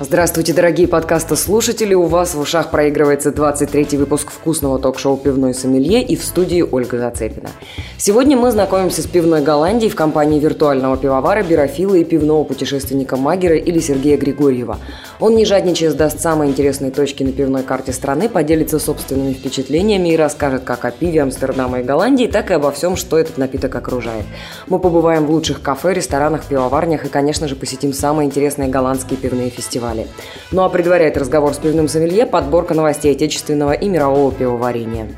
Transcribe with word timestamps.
Здравствуйте, 0.00 0.54
дорогие 0.54 0.88
подкаста-слушатели! 0.88 1.92
У 1.92 2.04
вас 2.04 2.34
в 2.34 2.40
ушах 2.40 2.70
проигрывается 2.70 3.28
23-й 3.28 3.98
выпуск 3.98 4.30
вкусного 4.30 4.78
ток-шоу 4.78 5.18
«Пивной 5.18 5.52
сомелье» 5.52 6.02
и 6.02 6.16
в 6.16 6.24
студии 6.24 6.62
Ольга 6.62 6.98
Зацепина. 6.98 7.50
Сегодня 7.98 8.38
мы 8.38 8.50
знакомимся 8.50 9.02
с 9.02 9.06
пивной 9.06 9.42
Голландией 9.42 9.90
в 9.90 9.94
компании 9.94 10.40
виртуального 10.40 10.96
пивовара, 10.96 11.42
бирофила 11.42 11.94
и 11.94 12.04
пивного 12.04 12.42
путешественника 12.42 13.16
Магера 13.18 13.54
или 13.54 13.80
Сергея 13.80 14.16
Григорьева. 14.16 14.78
Он, 15.20 15.36
не 15.36 15.44
жадничая, 15.44 15.90
сдаст 15.90 16.20
самые 16.20 16.50
интересные 16.50 16.90
точки 16.90 17.22
на 17.22 17.32
пивной 17.32 17.62
карте 17.62 17.92
страны, 17.92 18.30
поделится 18.30 18.78
собственными 18.78 19.34
впечатлениями 19.34 20.08
и 20.08 20.16
расскажет 20.16 20.64
как 20.64 20.86
о 20.86 20.90
пиве 20.90 21.20
Амстердама 21.20 21.80
и 21.80 21.84
Голландии, 21.84 22.26
так 22.26 22.50
и 22.50 22.54
обо 22.54 22.72
всем, 22.72 22.96
что 22.96 23.18
этот 23.18 23.36
напиток 23.36 23.74
окружает. 23.74 24.24
Мы 24.68 24.78
побываем 24.78 25.26
в 25.26 25.30
лучших 25.30 25.60
кафе, 25.60 25.92
ресторанах, 25.92 26.44
пивоварнях 26.46 27.04
и, 27.04 27.08
конечно 27.08 27.46
же, 27.46 27.56
посетим 27.56 27.92
самые 27.92 28.26
интересные 28.26 28.70
голландские 28.70 29.18
пивные 29.18 29.50
фестивали 29.50 29.81
фестивале. 29.82 30.06
Ну 30.50 30.62
а 30.62 30.68
предваряет 30.68 31.16
разговор 31.16 31.54
с 31.54 31.58
пивным 31.58 31.88
сомелье 31.88 32.26
подборка 32.26 32.74
новостей 32.74 33.12
отечественного 33.12 33.72
и 33.72 33.88
мирового 33.88 34.32
пивоварения. 34.32 35.08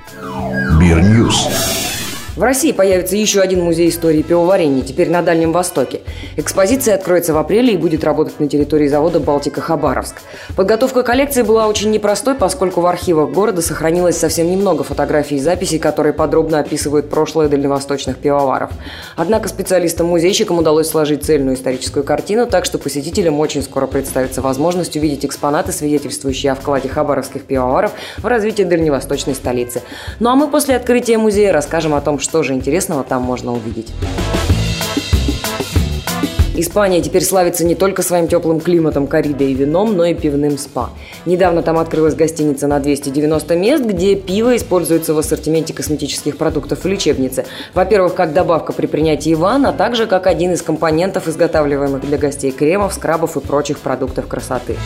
Бирньюз. 0.81 1.84
В 2.37 2.43
России 2.43 2.73
появится 2.73 3.15
еще 3.15 3.41
один 3.41 3.63
музей 3.63 3.89
истории 3.89 4.23
пивоварения, 4.23 4.83
теперь 4.83 5.09
на 5.09 5.23
Дальнем 5.23 5.53
Востоке. 5.53 6.01
Экспозиция 6.37 6.97
откроется 6.97 7.33
в 7.33 7.37
апреле 7.37 7.75
и 7.75 7.77
будет 7.77 8.03
работать 8.03 8.41
на 8.41 8.49
территории 8.49 8.89
завода 8.89 9.21
«Балтика-Хабаровск». 9.21 10.17
Подготовка 10.57 11.05
коллекции 11.05 11.43
была 11.43 11.69
очень 11.69 11.93
непростой, 11.93 12.35
поскольку 12.35 12.81
в 12.81 12.87
архивах 12.87 13.31
города 13.31 13.63
сохранилось 13.63 14.17
совсем 14.17 14.51
немного 14.51 14.83
фотографий 14.83 15.37
и 15.37 15.39
записей, 15.39 15.79
которые 15.79 16.13
подробно 16.13 16.59
описывают 16.59 17.09
прошлое 17.09 17.49
дальневосточных 17.49 18.17
пивоваров. 18.17 18.73
Однако 19.15 19.49
специалистам-музейщикам 19.49 20.59
удалось 20.59 20.89
сложить 20.89 21.23
цельную 21.25 21.55
историческую 21.55 22.03
картину, 22.03 22.49
так 22.49 22.65
что 22.65 22.79
посетителям 22.79 23.39
очень 23.39 23.63
скоро 23.63 23.87
представится 23.87 24.43
возможность 24.43 24.97
увидеть 24.97 25.25
экспонаты, 25.25 25.71
свидетельствующие 25.71 26.51
о 26.51 26.57
вкладе 26.57 26.89
хабаровских 26.89 27.45
пивоваров 27.45 27.93
в 28.19 28.27
развитие 28.27 28.67
дальневосточной 28.67 29.37
столицы. 29.37 29.83
Ну 30.19 30.31
а 30.31 30.35
мы 30.35 30.49
после 30.49 30.75
открытия 30.75 31.17
музея 31.17 31.53
расскажем 31.53 31.95
о 31.95 32.01
том, 32.01 32.19
что 32.25 32.43
же 32.43 32.55
интересного 32.55 33.05
там 33.05 33.23
можно 33.23 33.53
увидеть. 33.53 33.93
Испания 36.57 37.03
теперь 37.03 37.25
славится 37.25 37.65
не 37.65 37.75
только 37.75 38.03
своим 38.03 38.29
теплым 38.29 38.61
климатом, 38.61 39.09
корридой 39.09 39.51
и 39.51 39.55
вином, 39.55 39.97
но 39.97 40.05
и 40.05 40.15
пивным 40.15 40.57
спа. 40.57 40.91
Недавно 41.27 41.63
там 41.63 41.79
открылась 41.79 42.15
гостиница 42.15 42.69
на 42.69 42.79
290 42.79 43.57
мест, 43.57 43.85
где 43.85 44.15
пиво 44.15 44.57
используется 44.57 45.15
в 45.15 45.19
ассортименте 45.19 45.75
косметических 45.75 46.37
продуктов 46.37 46.85
в 46.85 46.87
лечебнице. 46.87 47.45
Во-первых, 47.75 48.15
как 48.15 48.33
добавка 48.33 48.73
при 48.73 48.87
принятии 48.87 49.35
ванн, 49.35 49.67
а 49.67 49.73
также 49.73 50.07
как 50.07 50.29
один 50.29 50.53
из 50.53 50.63
компонентов 50.63 51.27
изготавливаемых 51.27 52.07
для 52.07 52.19
гостей 52.19 52.53
кремов, 52.53 52.95
скрабов 52.95 53.37
и 53.37 53.41
прочих 53.41 53.81
продуктов 53.81 54.29
красоты. 54.29 54.77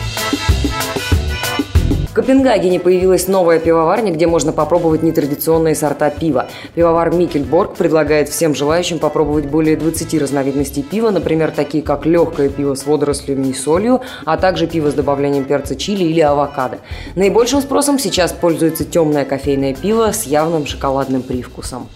Копенгагене 2.19 2.81
появилась 2.81 3.29
новая 3.29 3.59
пивоварня, 3.59 4.11
где 4.11 4.27
можно 4.27 4.51
попробовать 4.51 5.03
нетрадиционные 5.03 5.73
сорта 5.73 6.09
пива. 6.09 6.49
Пивовар 6.75 7.15
Микельборг 7.15 7.75
предлагает 7.75 8.27
всем 8.27 8.53
желающим 8.53 8.99
попробовать 8.99 9.45
более 9.45 9.77
20 9.77 10.15
разновидностей 10.19 10.83
пива, 10.83 11.11
например, 11.11 11.51
такие 11.51 11.81
как 11.81 12.05
легкое 12.05 12.49
пиво 12.49 12.75
с 12.75 12.85
водорослями 12.85 13.47
и 13.47 13.53
солью, 13.53 14.01
а 14.25 14.35
также 14.35 14.67
пиво 14.67 14.91
с 14.91 14.95
добавлением 14.95 15.45
перца 15.45 15.77
чили 15.77 16.03
или 16.03 16.19
авокадо. 16.19 16.79
Наибольшим 17.15 17.61
спросом 17.61 17.97
сейчас 17.97 18.33
пользуется 18.33 18.83
темное 18.83 19.23
кофейное 19.23 19.73
пиво 19.73 20.11
с 20.11 20.23
явным 20.23 20.65
шоколадным 20.65 21.21
привкусом. 21.21 21.87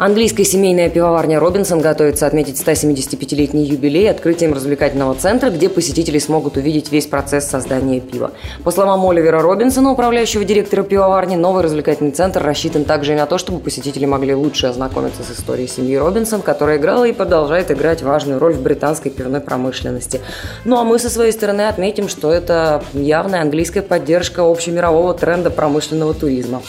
Английская 0.00 0.44
семейная 0.44 0.88
пивоварня 0.88 1.38
«Робинсон» 1.38 1.82
готовится 1.82 2.26
отметить 2.26 2.58
175-летний 2.58 3.64
юбилей 3.64 4.10
открытием 4.10 4.54
развлекательного 4.54 5.14
центра, 5.14 5.50
где 5.50 5.68
посетители 5.68 6.18
смогут 6.18 6.56
увидеть 6.56 6.90
весь 6.90 7.04
процесс 7.04 7.46
создания 7.46 8.00
пива. 8.00 8.30
По 8.64 8.70
словам 8.70 9.04
Оливера 9.04 9.42
Робинсона, 9.42 9.92
управляющего 9.92 10.42
директора 10.42 10.84
пивоварни, 10.84 11.36
новый 11.36 11.62
развлекательный 11.62 12.12
центр 12.12 12.42
рассчитан 12.42 12.84
также 12.84 13.12
и 13.12 13.14
на 13.14 13.26
то, 13.26 13.36
чтобы 13.36 13.60
посетители 13.60 14.06
могли 14.06 14.34
лучше 14.34 14.68
ознакомиться 14.68 15.22
с 15.22 15.38
историей 15.38 15.68
семьи 15.68 15.96
Робинсон, 15.96 16.40
которая 16.40 16.78
играла 16.78 17.04
и 17.04 17.12
продолжает 17.12 17.70
играть 17.70 18.00
важную 18.00 18.38
роль 18.38 18.54
в 18.54 18.62
британской 18.62 19.10
пивной 19.10 19.42
промышленности. 19.42 20.22
Ну 20.64 20.78
а 20.78 20.84
мы 20.84 20.98
со 20.98 21.10
своей 21.10 21.32
стороны 21.32 21.68
отметим, 21.68 22.08
что 22.08 22.32
это 22.32 22.82
явная 22.94 23.42
английская 23.42 23.82
поддержка 23.82 24.50
общемирового 24.50 25.12
тренда 25.12 25.50
промышленного 25.50 26.14
туризма. 26.14 26.62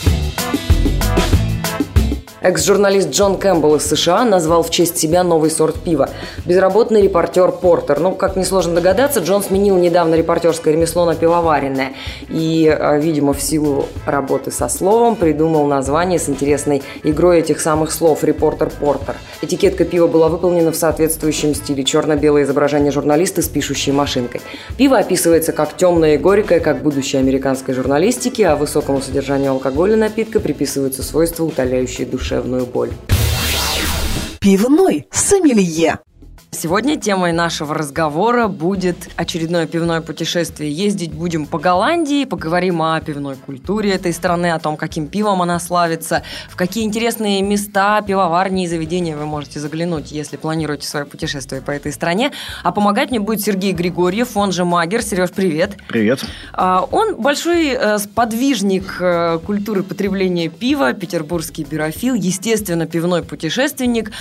Экс-журналист 2.43 3.11
Джон 3.11 3.37
Кэмпбелл 3.37 3.75
из 3.75 3.85
США 3.85 4.25
назвал 4.25 4.63
в 4.63 4.71
честь 4.71 4.97
себя 4.97 5.23
новый 5.23 5.51
сорт 5.51 5.75
пива. 5.75 6.09
Безработный 6.43 7.03
репортер 7.03 7.51
Портер. 7.51 7.99
Ну, 7.99 8.13
как 8.13 8.35
несложно 8.35 8.73
догадаться, 8.73 9.19
Джон 9.19 9.43
сменил 9.43 9.77
недавно 9.77 10.15
репортерское 10.15 10.73
ремесло 10.73 11.05
на 11.05 11.13
пивоваренное. 11.13 11.93
И, 12.29 12.67
а, 12.67 12.97
видимо, 12.97 13.33
в 13.33 13.41
силу 13.43 13.85
работы 14.07 14.49
со 14.49 14.69
словом 14.69 15.17
придумал 15.17 15.67
название 15.67 16.17
с 16.17 16.29
интересной 16.29 16.81
игрой 17.03 17.41
этих 17.41 17.61
самых 17.61 17.91
слов 17.91 18.23
«Репортер 18.23 18.71
Портер». 18.71 19.17
Этикетка 19.43 19.85
пива 19.85 20.07
была 20.07 20.27
выполнена 20.27 20.71
в 20.71 20.75
соответствующем 20.75 21.53
стиле. 21.53 21.83
Черно-белое 21.83 22.41
изображение 22.41 22.91
журналиста 22.91 23.43
с 23.43 23.49
пишущей 23.49 23.91
машинкой. 23.91 24.41
Пиво 24.77 24.97
описывается 24.97 25.51
как 25.51 25.77
темное 25.77 26.15
и 26.15 26.17
горькое, 26.17 26.59
как 26.59 26.81
будущее 26.81 27.19
американской 27.19 27.75
журналистики, 27.75 28.41
а 28.41 28.55
высокому 28.55 28.99
содержанию 28.99 29.51
алкоголя 29.51 29.95
напитка 29.95 30.39
приписываются 30.39 31.03
свойства, 31.03 31.43
утоляющие 31.43 32.07
душу 32.07 32.30
душевную 32.31 32.65
боль. 32.65 32.91
Пивной 34.39 35.07
сомелье. 35.11 35.99
Сегодня 36.53 36.99
темой 36.99 37.31
нашего 37.31 37.73
разговора 37.73 38.49
будет 38.49 38.97
очередное 39.15 39.67
пивное 39.67 40.01
путешествие. 40.01 40.69
Ездить 40.69 41.13
будем 41.13 41.45
по 41.45 41.57
Голландии, 41.57 42.25
поговорим 42.25 42.81
о 42.81 42.99
пивной 42.99 43.37
культуре 43.37 43.91
этой 43.91 44.11
страны, 44.11 44.51
о 44.51 44.59
том, 44.59 44.75
каким 44.75 45.07
пивом 45.07 45.41
она 45.41 45.61
славится, 45.61 46.23
в 46.49 46.57
какие 46.57 46.83
интересные 46.83 47.41
места, 47.41 48.01
пивоварни 48.01 48.65
и 48.65 48.67
заведения 48.67 49.15
вы 49.15 49.25
можете 49.25 49.61
заглянуть, 49.61 50.11
если 50.11 50.35
планируете 50.35 50.89
свое 50.89 51.05
путешествие 51.05 51.61
по 51.61 51.71
этой 51.71 51.93
стране. 51.93 52.33
А 52.63 52.73
помогать 52.73 53.11
мне 53.11 53.21
будет 53.21 53.39
Сергей 53.39 53.71
Григорьев, 53.71 54.35
он 54.35 54.51
же 54.51 54.65
Магер. 54.65 55.03
Сереж, 55.03 55.31
привет. 55.31 55.77
Привет. 55.87 56.25
А, 56.51 56.85
он 56.91 57.15
большой 57.15 57.69
э, 57.69 57.97
сподвижник 57.97 58.97
э, 58.99 59.39
культуры 59.45 59.83
потребления 59.83 60.49
пива, 60.49 60.91
петербургский 60.91 61.63
бирофил, 61.63 62.13
естественно, 62.13 62.87
пивной 62.87 63.23
путешественник, 63.23 64.11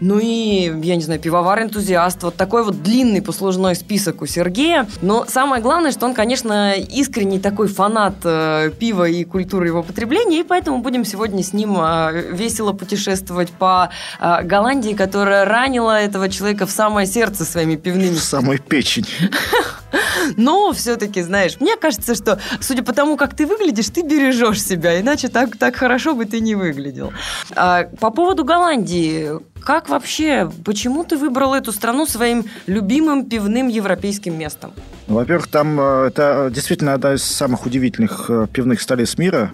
ну 0.00 0.20
и, 0.20 0.72
я 0.84 0.94
не 0.94 1.02
знаю, 1.02 1.18
пивовар 1.18 1.58
энтузиаст. 1.80 2.22
Вот 2.22 2.36
такой 2.36 2.64
вот 2.64 2.82
длинный 2.82 3.22
послужной 3.22 3.74
список 3.74 4.22
у 4.22 4.26
Сергея. 4.26 4.86
Но 5.02 5.24
самое 5.26 5.62
главное, 5.62 5.92
что 5.92 6.06
он, 6.06 6.14
конечно, 6.14 6.72
искренний 6.74 7.40
такой 7.40 7.68
фанат 7.68 8.14
э, 8.24 8.70
пива 8.78 9.08
и 9.08 9.24
культуры 9.24 9.66
его 9.66 9.82
потребления, 9.82 10.40
и 10.40 10.42
поэтому 10.42 10.78
будем 10.78 11.04
сегодня 11.04 11.42
с 11.42 11.52
ним 11.52 11.76
э, 11.80 12.32
весело 12.32 12.72
путешествовать 12.72 13.50
по 13.50 13.90
э, 14.20 14.42
Голландии, 14.42 14.92
которая 14.92 15.44
ранила 15.44 16.00
этого 16.00 16.28
человека 16.28 16.66
в 16.66 16.70
самое 16.70 17.06
сердце 17.06 17.44
своими 17.44 17.76
пивными... 17.76 18.14
В 18.14 18.22
самую 18.22 18.58
печень. 18.58 19.06
Но 20.36 20.72
все-таки, 20.72 21.22
знаешь, 21.22 21.58
мне 21.60 21.76
кажется, 21.76 22.14
что, 22.14 22.40
судя 22.60 22.82
по 22.82 22.92
тому, 22.92 23.16
как 23.16 23.34
ты 23.34 23.46
выглядишь, 23.46 23.88
ты 23.88 24.02
бережешь 24.02 24.62
себя, 24.62 25.00
иначе 25.00 25.28
так, 25.28 25.56
так 25.56 25.76
хорошо 25.76 26.14
бы 26.14 26.24
ты 26.24 26.40
не 26.40 26.54
выглядел. 26.54 27.12
А, 27.56 27.84
по 28.00 28.10
поводу 28.10 28.44
Голландии, 28.44 29.30
как 29.60 29.88
вообще, 29.88 30.50
почему 30.64 31.04
ты 31.04 31.16
выбрал 31.16 31.54
эту 31.54 31.72
страну 31.72 32.06
своим 32.06 32.44
любимым 32.66 33.26
пивным 33.26 33.68
европейским 33.68 34.38
местом? 34.38 34.72
Ну, 35.06 35.16
во-первых, 35.16 35.48
там 35.48 35.78
э, 35.80 36.06
это 36.08 36.50
действительно 36.52 36.94
одна 36.94 37.14
из 37.14 37.22
самых 37.22 37.66
удивительных 37.66 38.26
э, 38.28 38.46
пивных 38.52 38.80
столиц 38.80 39.18
мира. 39.18 39.52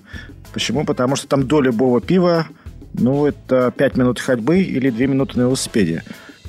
Почему? 0.52 0.84
Потому 0.84 1.16
что 1.16 1.28
там 1.28 1.46
до 1.46 1.60
любого 1.60 2.00
пива, 2.00 2.46
ну, 2.94 3.26
это 3.26 3.72
5 3.76 3.96
минут 3.96 4.20
ходьбы 4.20 4.60
или 4.60 4.90
2 4.90 5.06
минуты 5.06 5.38
на 5.38 5.42
велосипеде 5.42 6.02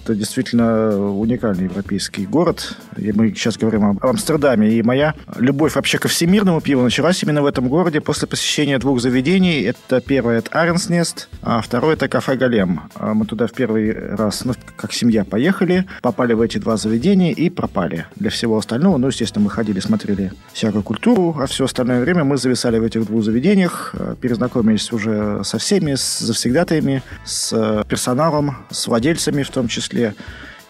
это 0.07 0.15
действительно 0.15 1.11
уникальный 1.11 1.65
европейский 1.65 2.25
город. 2.25 2.75
И 2.95 3.11
мы 3.11 3.29
сейчас 3.31 3.57
говорим 3.57 3.83
об 3.83 4.05
Амстердаме. 4.05 4.69
И 4.69 4.81
моя 4.81 5.13
любовь 5.37 5.75
вообще 5.75 5.97
ко 5.97 6.07
всемирному 6.07 6.61
пиву 6.61 6.81
началась 6.81 7.21
именно 7.23 7.41
в 7.41 7.45
этом 7.45 7.67
городе 7.67 7.99
после 7.99 8.25
посещения 8.25 8.79
двух 8.79 9.01
заведений. 9.01 9.63
Это 9.63 9.99
первое– 9.99 10.37
это 10.39 10.57
Аренснест, 10.57 11.27
а 11.41 11.59
второе– 11.59 11.93
это 11.95 12.07
кафе 12.07 12.37
Голем. 12.37 12.83
А 12.95 13.13
мы 13.13 13.25
туда 13.25 13.47
в 13.47 13.51
первый 13.51 13.91
раз, 14.15 14.45
ну, 14.45 14.53
как 14.77 14.93
семья, 14.93 15.25
поехали, 15.25 15.85
попали 16.01 16.33
в 16.33 16.39
эти 16.39 16.57
два 16.57 16.77
заведения 16.77 17.33
и 17.33 17.49
пропали. 17.49 18.05
Для 18.15 18.29
всего 18.29 18.57
остального, 18.57 18.97
ну, 18.97 19.07
естественно, 19.07 19.43
мы 19.43 19.51
ходили, 19.51 19.81
смотрели 19.81 20.31
всякую 20.53 20.83
культуру, 20.83 21.35
а 21.37 21.47
все 21.47 21.65
остальное 21.65 21.99
время 21.99 22.23
мы 22.23 22.37
зависали 22.37 22.79
в 22.79 22.83
этих 22.83 23.07
двух 23.07 23.25
заведениях, 23.25 23.93
перезнакомились 24.21 24.89
уже 24.93 25.41
со 25.43 25.57
всеми, 25.57 25.95
с 25.95 26.19
завсегдатаями, 26.19 27.03
с 27.25 27.83
персоналом, 27.89 28.55
с 28.69 28.87
владельцами 28.87 29.43
в 29.43 29.49
том 29.49 29.67
числе 29.67 29.96
числе. 29.97 30.13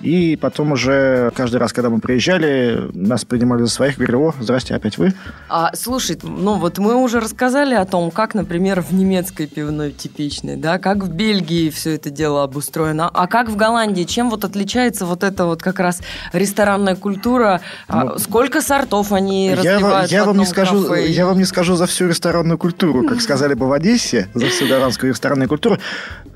И 0.02 0.38
потом 0.40 0.74
уже 0.74 1.32
каждый 1.36 1.58
раз, 1.58 1.74
когда 1.74 1.90
мы 1.90 2.00
приезжали, 2.00 2.90
нас 2.94 3.26
принимали 3.26 3.62
за 3.64 3.70
своих, 3.70 3.96
говорили, 3.96 4.16
о, 4.16 4.34
здрасте, 4.40 4.76
опять 4.76 4.98
вы. 4.98 5.14
А, 5.50 5.72
слушай, 5.76 6.18
ну 6.22 6.56
вот 6.58 6.78
мы 6.78 6.96
уже 6.96 7.20
рассказали 7.20 7.74
о 7.74 7.86
том, 7.86 8.12
как, 8.12 8.36
например, 8.36 8.82
в 8.82 8.94
немецкой 8.94 9.48
пивной 9.48 9.92
типичной, 9.92 10.56
да, 10.56 10.78
как 10.78 10.98
в 11.04 11.10
Бельгии 11.10 11.70
все 11.72 11.96
это 11.96 12.12
дело 12.12 12.44
обустроено, 12.44 13.10
а 13.12 13.28
как 13.28 13.50
в 13.50 13.56
Голландии, 13.56 14.04
чем 14.04 14.30
вот 14.30 14.46
отличается 14.46 15.06
вот 15.06 15.24
эта 15.24 15.46
вот 15.46 15.64
как 15.64 15.80
раз 15.80 16.02
ресторанная 16.32 16.96
культура, 16.96 17.62
а 17.88 18.04
ну, 18.04 18.20
сколько 18.20 18.62
сортов 18.62 19.12
они 19.12 19.56
разливают 19.56 20.12
я, 20.12 20.20
я 20.20 20.26
вам 20.26 20.38
не 20.38 20.46
скажу, 20.46 20.84
кафе? 20.84 21.10
Я 21.10 21.26
вам 21.26 21.40
не 21.40 21.46
скажу 21.46 21.76
за 21.76 21.88
всю 21.88 22.08
ресторанную 22.08 22.60
культуру, 22.60 23.08
как 23.08 23.20
сказали 23.20 23.56
бы 23.56 23.68
в 23.68 23.72
Одессе, 23.72 24.30
за 24.36 24.48
всю 24.48 24.68
голландскую 24.68 25.12
ресторанную 25.12 25.50
культуру. 25.50 25.80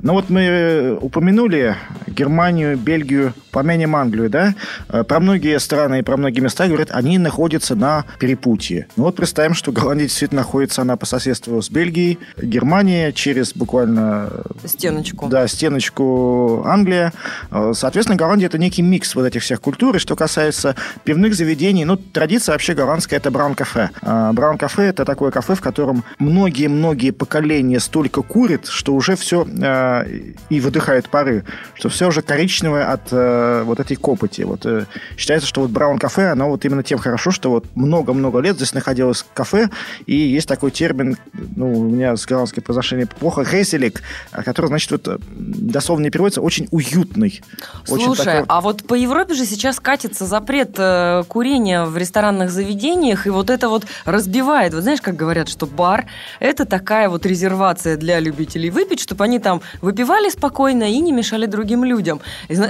Но 0.02 0.14
вот 0.14 0.30
мы 0.30 0.98
упомянули 1.00 1.75
Германию, 2.07 2.75
Бельгию, 2.75 3.34
помянем 3.51 3.95
Англию, 3.95 4.30
да? 4.30 4.56
Э, 4.89 5.03
про 5.03 5.19
многие 5.19 5.59
страны 5.59 6.00
и 6.00 6.01
про 6.01 6.18
многие 6.18 6.39
места 6.39 6.68
говорят, 6.68 6.89
они 6.92 7.18
находятся 7.18 7.75
на 7.75 8.06
перепутье. 8.19 8.88
Ну 8.95 9.03
вот 9.03 9.15
представим, 9.15 9.53
что 9.53 9.71
Голландия 9.71 10.06
действительно 10.06 10.42
находится 10.42 10.81
она 10.81 10.98
по 10.98 11.06
соседству 11.06 11.62
с 11.62 11.69
Бельгией, 11.69 12.19
Германия 12.42 13.12
через 13.12 13.53
буквально... 13.53 14.30
Стеночку. 14.65 15.27
Да, 15.27 15.48
стеночку 15.48 16.63
Англия. 16.65 17.13
Э, 17.51 17.74
соответственно, 17.75 18.18
Голландия 18.18 18.48
это 18.48 18.57
некий 18.57 18.81
микс 18.81 19.15
вот 19.15 19.25
этих 19.25 19.44
всех 19.44 19.62
культур. 19.62 19.95
И 19.95 20.00
что 20.00 20.15
касается 20.15 20.75
пивных 21.04 21.36
заведений, 21.36 21.86
ну, 21.86 21.97
традиция 21.97 22.54
вообще 22.54 22.74
голландская 22.74 23.19
это 23.19 23.31
браун-кафе. 23.31 23.89
Браун-кафе 24.01 24.83
это 24.83 25.06
такое 25.06 25.31
кафе, 25.31 25.56
в 25.56 25.62
котором 25.62 26.04
многие-многие 26.19 27.12
поколения 27.12 27.80
столько 27.80 28.21
курят, 28.21 28.68
что 28.68 28.94
уже 28.94 29.15
все 29.15 29.45
э, 29.45 30.06
и 30.50 30.59
выдыхают 30.59 31.09
пары, 31.09 31.44
что 31.74 31.89
все 31.89 32.07
уже 32.07 32.21
коричневое 32.21 32.92
от 32.92 33.12
э, 33.42 33.64
вот 33.64 33.80
этой 33.80 33.96
копоти. 33.96 34.44
Вот 34.44 34.66
э, 34.66 34.86
считается, 35.18 35.48
что 35.48 35.62
вот 35.62 35.70
Браун 35.72 36.00
кафе, 36.00 36.32
оно 36.32 36.50
вот 36.50 36.66
именно 36.66 36.84
тем 36.84 37.00
хорошо, 37.00 37.32
что 37.32 37.50
вот 37.50 37.66
много-много 37.76 38.40
лет 38.40 38.56
здесь 38.56 38.74
находилось 38.74 39.26
кафе, 39.34 39.70
и 40.06 40.16
есть 40.16 40.48
такой 40.48 40.72
термин, 40.72 41.18
ну, 41.34 41.80
у 41.80 41.84
меня 41.84 42.16
с 42.16 42.26
голландским 42.26 42.64
произношением 42.64 43.08
плохо, 43.08 43.44
хейселик, 43.46 44.02
который, 44.32 44.68
значит, 44.68 44.92
вот 44.92 45.22
дословно 45.30 46.04
не 46.04 46.10
переводится, 46.10 46.42
очень 46.42 46.68
уютный. 46.72 47.42
Слушай, 47.86 48.10
очень 48.10 48.24
такой... 48.24 48.46
а 48.48 48.62
вот 48.62 48.84
по 48.84 48.94
Европе 48.94 49.34
же 49.34 49.46
сейчас 49.46 49.80
катится 49.80 50.26
запрет 50.26 50.76
э, 50.78 51.24
курения 51.28 51.86
в 51.86 51.98
ресторанных 51.98 52.52
заведениях, 52.52 53.28
и 53.28 53.30
вот 53.30 53.50
это 53.50 53.70
вот 53.70 53.86
разбивает. 54.06 54.74
Вот 54.74 54.84
знаешь, 54.84 55.02
как 55.02 55.16
говорят, 55.16 55.50
что 55.50 55.66
бар– 55.66 56.06
это 56.40 56.66
такая 56.66 57.10
вот 57.10 57.26
резервация 57.26 57.98
для 57.98 58.20
любителей 58.20 58.70
выпить, 58.70 59.00
чтобы 59.00 59.24
они 59.24 59.40
там 59.40 59.62
выпивали 59.82 60.30
спокойно 60.30 60.84
и 60.92 61.00
не 61.00 61.12
мешали 61.12 61.46
другим 61.46 61.84
людям. 61.84 62.22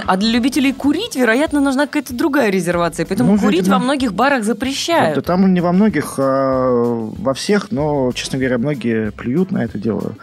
А 0.06 0.16
для 0.16 0.30
любителей 0.30 0.61
курить, 0.70 1.16
вероятно, 1.16 1.60
нужна 1.60 1.86
какая-то 1.86 2.14
другая 2.14 2.50
резервация. 2.50 3.04
Поэтому 3.04 3.32
ну, 3.32 3.38
курить 3.38 3.62
видимо, 3.62 3.78
во 3.78 3.82
многих 3.84 4.14
барах 4.14 4.44
запрещают. 4.44 5.16
Да, 5.16 5.22
там 5.22 5.52
не 5.52 5.60
во 5.60 5.72
многих, 5.72 6.14
а 6.18 6.70
во 6.70 7.34
всех, 7.34 7.72
но, 7.72 8.12
честно 8.14 8.38
говоря, 8.38 8.58
многие 8.58 9.10
плюют 9.10 9.50
на 9.50 9.64
это 9.64 9.78
дело 9.78 10.14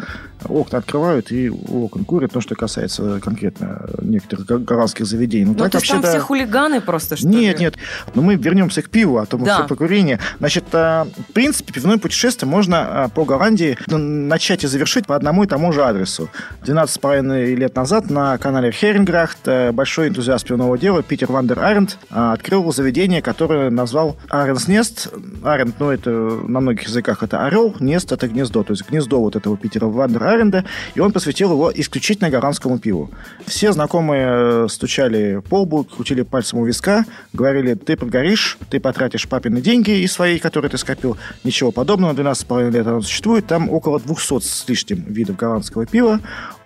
окна 0.46 0.80
открывают 0.80 1.32
и 1.32 1.50
у 1.50 1.86
окон 1.86 2.06
курят, 2.06 2.32
то, 2.32 2.42
что 2.42 2.56
касается 2.56 3.20
конкретно 3.20 3.90
некоторых 4.02 4.64
голландских 4.64 5.06
заведений. 5.06 5.46
Ну, 5.46 5.56
так, 5.56 5.72
то 5.72 5.78
есть 5.78 5.90
там 5.90 6.02
все 6.02 6.20
хулиганы 6.20 6.82
просто, 6.82 7.18
что 7.18 7.28
Нет, 7.28 7.58
ли? 7.58 7.66
нет. 7.66 7.76
Но 8.16 8.22
мы 8.22 8.36
вернемся 8.36 8.82
к 8.82 8.90
пиву, 8.90 9.18
а 9.18 9.26
то 9.26 9.38
мы 9.38 9.46
да. 9.46 9.58
все 9.58 9.68
по 9.68 9.76
курению. 9.76 10.20
Значит, 10.40 10.66
а, 10.74 11.08
в 11.30 11.34
принципе, 11.34 11.74
пивное 11.74 11.98
путешествие 11.98 12.50
можно 12.50 13.06
а, 13.06 13.10
по 13.10 13.26
Голландии 13.26 13.78
начать 13.88 14.64
и 14.64 14.68
завершить 14.68 15.08
по 15.08 15.16
одному 15.16 15.44
и 15.44 15.48
тому 15.48 15.72
же 15.72 15.84
адресу. 15.84 16.30
12,5 16.64 17.56
лет 17.56 17.76
назад 17.76 18.10
на 18.10 18.38
канале 18.38 18.72
Херенграхт 18.72 19.40
э, 19.46 19.72
большой 19.72 20.10
энтузиаст 20.10 20.46
пивного 20.46 20.78
дела 20.78 21.04
Питер 21.04 21.32
Вандер 21.32 21.60
Аренд 21.60 21.98
а, 22.10 22.34
открыл 22.34 22.72
заведение, 22.72 23.22
которое 23.22 23.70
назвал 23.70 24.18
Arendsnest. 24.30 25.10
Arend, 25.44 25.76
ну, 25.80 25.90
это 25.90 26.10
на 26.10 26.60
многих 26.60 26.88
языках 26.88 27.24
это 27.24 27.46
орел, 27.46 27.76
Nest 27.80 28.12
это 28.12 28.28
гнездо, 28.28 28.64
то 28.64 28.74
есть 28.74 28.88
гнездо 28.90 29.20
вот 29.20 29.36
этого 29.36 29.58
Питера 29.58 29.86
Вандер 29.86 30.24
Аренда, 30.30 30.66
и 30.96 31.00
он 31.00 31.12
посвятил 31.12 31.52
его 31.52 31.72
исключительно 31.74 32.30
голландскому 32.30 32.80
пиву. 32.80 33.10
Все 33.46 33.72
знакомые 33.72 34.28
э, 34.28 34.68
стучали 34.70 35.42
по 35.50 35.62
лбу, 35.62 35.84
крутили 35.84 36.22
пальцем 36.22 36.60
у 36.60 36.66
виска, 36.66 37.06
говорили, 37.34 37.74
ты 37.74 37.96
прогоришь, 37.96 38.58
ты 38.70 38.80
потратишь 38.80 39.28
папины 39.28 39.62
деньги 39.62 39.92
и 39.92 40.08
свои, 40.08 40.40
которые 40.40 40.70
ты 40.70 40.78
скопил. 40.78 41.18
Ничего 41.44 41.72
подобного, 41.72 42.14
12,5 42.14 42.72
лет 42.72 42.88
оно 42.88 43.02
существует. 43.02 43.48
Там 43.48 43.70
около 43.70 44.00
200 44.00 44.40
с 44.40 44.66
лишним 44.68 45.04
видов 45.08 45.36
голландского 45.36 45.86
пива, 45.86 46.20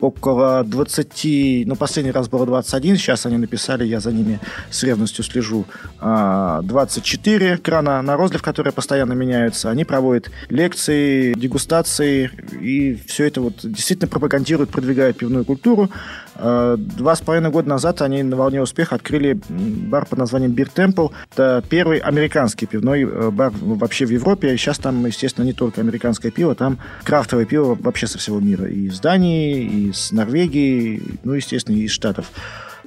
около 0.04 0.64
20, 0.64 1.66
ну, 1.66 1.76
последний 1.76 2.12
раз 2.12 2.28
было 2.28 2.46
21, 2.46 2.98
сейчас 2.98 3.26
они 3.26 3.38
написали, 3.38 3.86
я 3.86 4.00
за 4.00 4.12
ними 4.12 4.40
с 4.70 4.84
ревностью 4.84 5.24
слежу, 5.24 5.66
24 6.02 7.54
а, 7.54 7.58
крана 7.58 8.02
на 8.02 8.18
розлив, 8.18 8.42
которые 8.42 8.74
постоянно 8.74 9.14
меняются. 9.14 9.70
Они 9.70 9.86
проводят 9.86 10.30
лекции, 10.50 11.34
дегустации, 11.34 12.30
и 12.62 12.96
все 13.08 13.26
это 13.26 13.42
вот 13.42 13.60
действительно 13.64 14.08
пропагандируют, 14.08 14.70
продвигают 14.70 15.18
пивную 15.18 15.46
культуру. 15.46 15.90
Э, 16.36 16.76
два 16.78 17.16
с 17.16 17.22
половиной 17.22 17.52
года 17.52 17.70
назад 17.70 18.02
они 18.02 18.24
на 18.24 18.36
волне 18.36 18.62
успеха 18.62 18.96
открыли 18.96 19.40
бар 19.50 20.06
под 20.06 20.20
названием 20.20 20.52
Beer 20.52 20.70
Temple. 20.74 21.12
Это 21.32 21.64
первый 21.68 22.00
американский 22.00 22.66
пивной 22.66 23.04
э, 23.04 23.30
бар 23.32 23.52
вообще 23.62 24.06
в 24.06 24.10
Европе. 24.10 24.56
Сейчас 24.58 24.78
там, 24.80 25.06
естественно, 25.06 25.46
не 25.46 25.54
только 25.54 25.82
американское 25.82 26.32
пиво, 26.32 26.56
там 26.56 26.80
крафтовое 27.04 27.46
пиво 27.46 27.78
вообще 27.80 28.08
со 28.08 28.18
всего 28.18 28.40
мира. 28.40 28.68
И 28.68 28.88
из 28.88 29.00
Дании, 29.00 29.64
и 29.64 29.90
из 29.90 30.12
Норвегии, 30.12 31.02
ну, 31.24 31.34
естественно, 31.34 31.76
и 31.76 31.84
из 31.84 31.92
Штатов. 31.92 32.32